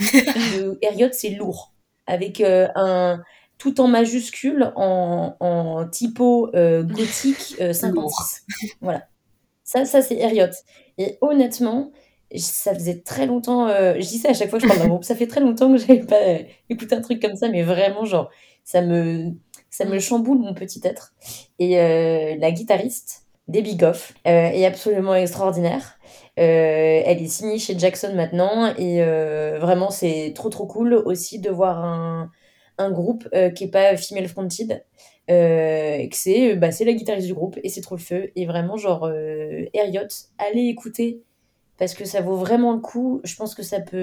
[0.57, 1.73] de Herriot, c'est lourd.
[2.07, 3.23] Avec euh, un
[3.59, 8.45] tout en majuscule, en, en typo gothique 56.
[8.81, 9.09] voilà.
[9.65, 10.53] Ça, ça c'est Herriot.
[10.99, 11.93] Et honnêtement,
[12.39, 14.89] ça faisait très longtemps, euh, je dis ça à chaque fois que je parle d'un
[14.89, 16.39] groupe, ça fait très longtemps que j'avais pas euh,
[16.70, 18.30] écouté un truc comme ça, mais vraiment, genre,
[18.64, 19.33] ça me,
[19.70, 21.14] ça me chamboule mon petit être.
[21.59, 25.99] Et euh, la guitariste, Debbie Goff, est absolument extraordinaire.
[26.37, 29.03] elle est signée chez Jackson maintenant, et
[29.59, 32.30] vraiment, c'est trop trop cool aussi de voir un,
[32.78, 34.85] un groupe qui est pas female fronted.
[35.28, 39.11] que c'est bah, la guitariste du groupe et c'est trop le feu et vraiment genre
[39.74, 40.09] Herriot
[40.39, 41.22] allez écouter
[41.83, 43.20] parce que ça vaut vraiment le coup.
[43.24, 43.99] Je pense que ça peut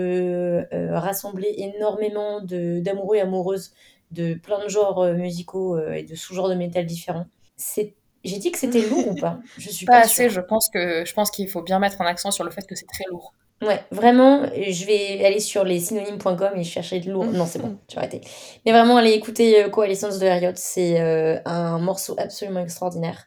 [0.73, 3.71] euh, rassembler énormément d'amoureux et amoureuses
[4.11, 7.27] de plein de genres euh, musicaux euh, et de sous-genres de métal différents.
[7.55, 9.39] C'est j'ai dit que c'était lourd ou pas?
[9.57, 10.29] Je suis pas, assez.
[10.29, 12.75] Je pense que je pense qu'il faut bien mettre un accent sur le fait que
[12.75, 13.33] c'est très lourd.
[13.61, 17.27] Ouais, vraiment, je vais aller sur les synonymes.com et chercher de lourd.
[17.27, 18.19] Non, c'est bon, tu vas arrêter.
[18.65, 20.51] Mais vraiment, allez écouter Coalescence de Harriot.
[20.55, 20.99] C'est
[21.45, 23.25] un morceau absolument extraordinaire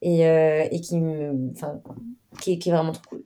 [0.00, 0.98] et, et qui,
[2.40, 3.24] qui, qui, est vraiment trop cool.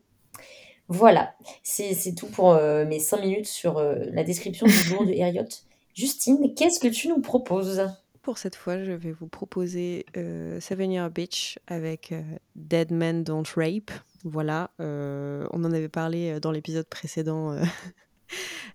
[0.89, 5.13] Voilà, c'est tout pour euh, mes 5 minutes sur euh, la description du jour de
[5.21, 5.49] Harriot.
[5.95, 7.89] Justine, qu'est-ce que tu nous proposes?
[8.23, 12.13] Pour cette fois, je vais vous proposer euh, Seven Year Bitch avec
[12.55, 13.91] Dead Men Don't Rape.
[14.25, 17.57] Voilà, on en avait parlé dans l'épisode précédent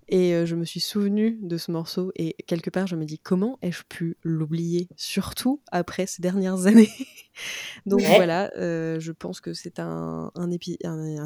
[0.07, 3.17] et euh, je me suis souvenue de ce morceau et quelque part je me dis
[3.17, 6.89] comment ai-je pu l'oublier, surtout après ces dernières années.
[7.85, 10.51] Donc voilà, euh, je pense que c'est un, un,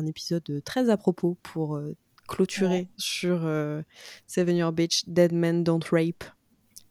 [0.05, 1.95] épisode très à propos pour euh,
[2.27, 3.49] clôturer sur
[4.27, 6.23] Seven Year Beach, Dead Men Don't Rape.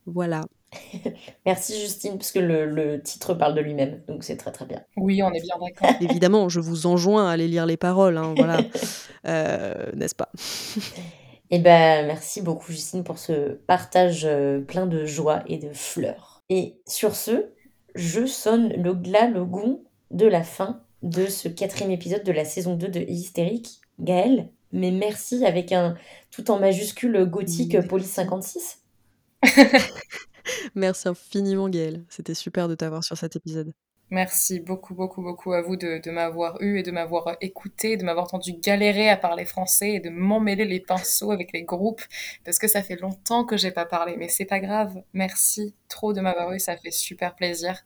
[0.07, 0.45] Voilà.
[1.47, 4.83] Merci Justine, parce que le, le titre parle de lui-même, donc c'est très très bien.
[4.97, 5.97] Oui, on est bien d'accord.
[6.11, 8.59] Évidemment, je vous enjoins à aller lire les paroles, hein, voilà,
[9.95, 10.31] n'est-ce pas?
[11.55, 16.43] Eh ben, merci beaucoup Justine pour ce partage euh, plein de joie et de fleurs.
[16.49, 17.47] Et sur ce,
[17.95, 19.81] je sonne le glas, le gong
[20.11, 23.81] de la fin de ce quatrième épisode de la saison 2 de Hystérique.
[24.01, 25.95] Gaëlle, mais merci avec un
[26.33, 28.83] tout en majuscule gothique police 56.
[30.75, 33.73] merci infiniment Gaëlle, c'était super de t'avoir sur cet épisode.
[34.11, 38.27] Merci beaucoup, beaucoup, beaucoup à vous de, m'avoir eu et de m'avoir écouté, de m'avoir
[38.27, 42.03] entendu galérer à parler français et de m'emmêler les pinceaux avec les groupes
[42.45, 44.17] parce que ça fait longtemps que j'ai pas parlé.
[44.17, 45.03] Mais c'est pas grave.
[45.15, 47.85] Merci trop de m'avoir eu, ça fait super plaisir.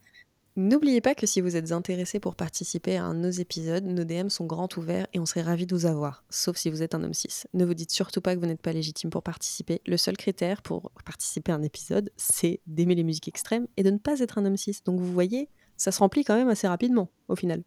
[0.55, 4.03] N'oubliez pas que si vous êtes intéressé pour participer à un de nos épisodes, nos
[4.03, 6.93] DM sont grands ouverts et on serait ravis de vous avoir, sauf si vous êtes
[6.95, 7.43] un homme cis.
[7.53, 9.81] Ne vous dites surtout pas que vous n'êtes pas légitime pour participer.
[9.85, 13.89] Le seul critère pour participer à un épisode, c'est d'aimer les musiques extrêmes et de
[13.89, 14.81] ne pas être un homme cis.
[14.83, 15.47] Donc vous voyez,
[15.79, 17.63] ça se remplit quand même assez rapidement au final.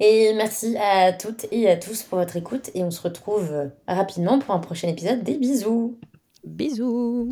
[0.00, 4.40] Et merci à toutes et à tous pour votre écoute et on se retrouve rapidement
[4.40, 5.22] pour un prochain épisode.
[5.22, 5.96] Des bisous.
[6.44, 7.30] Bisous.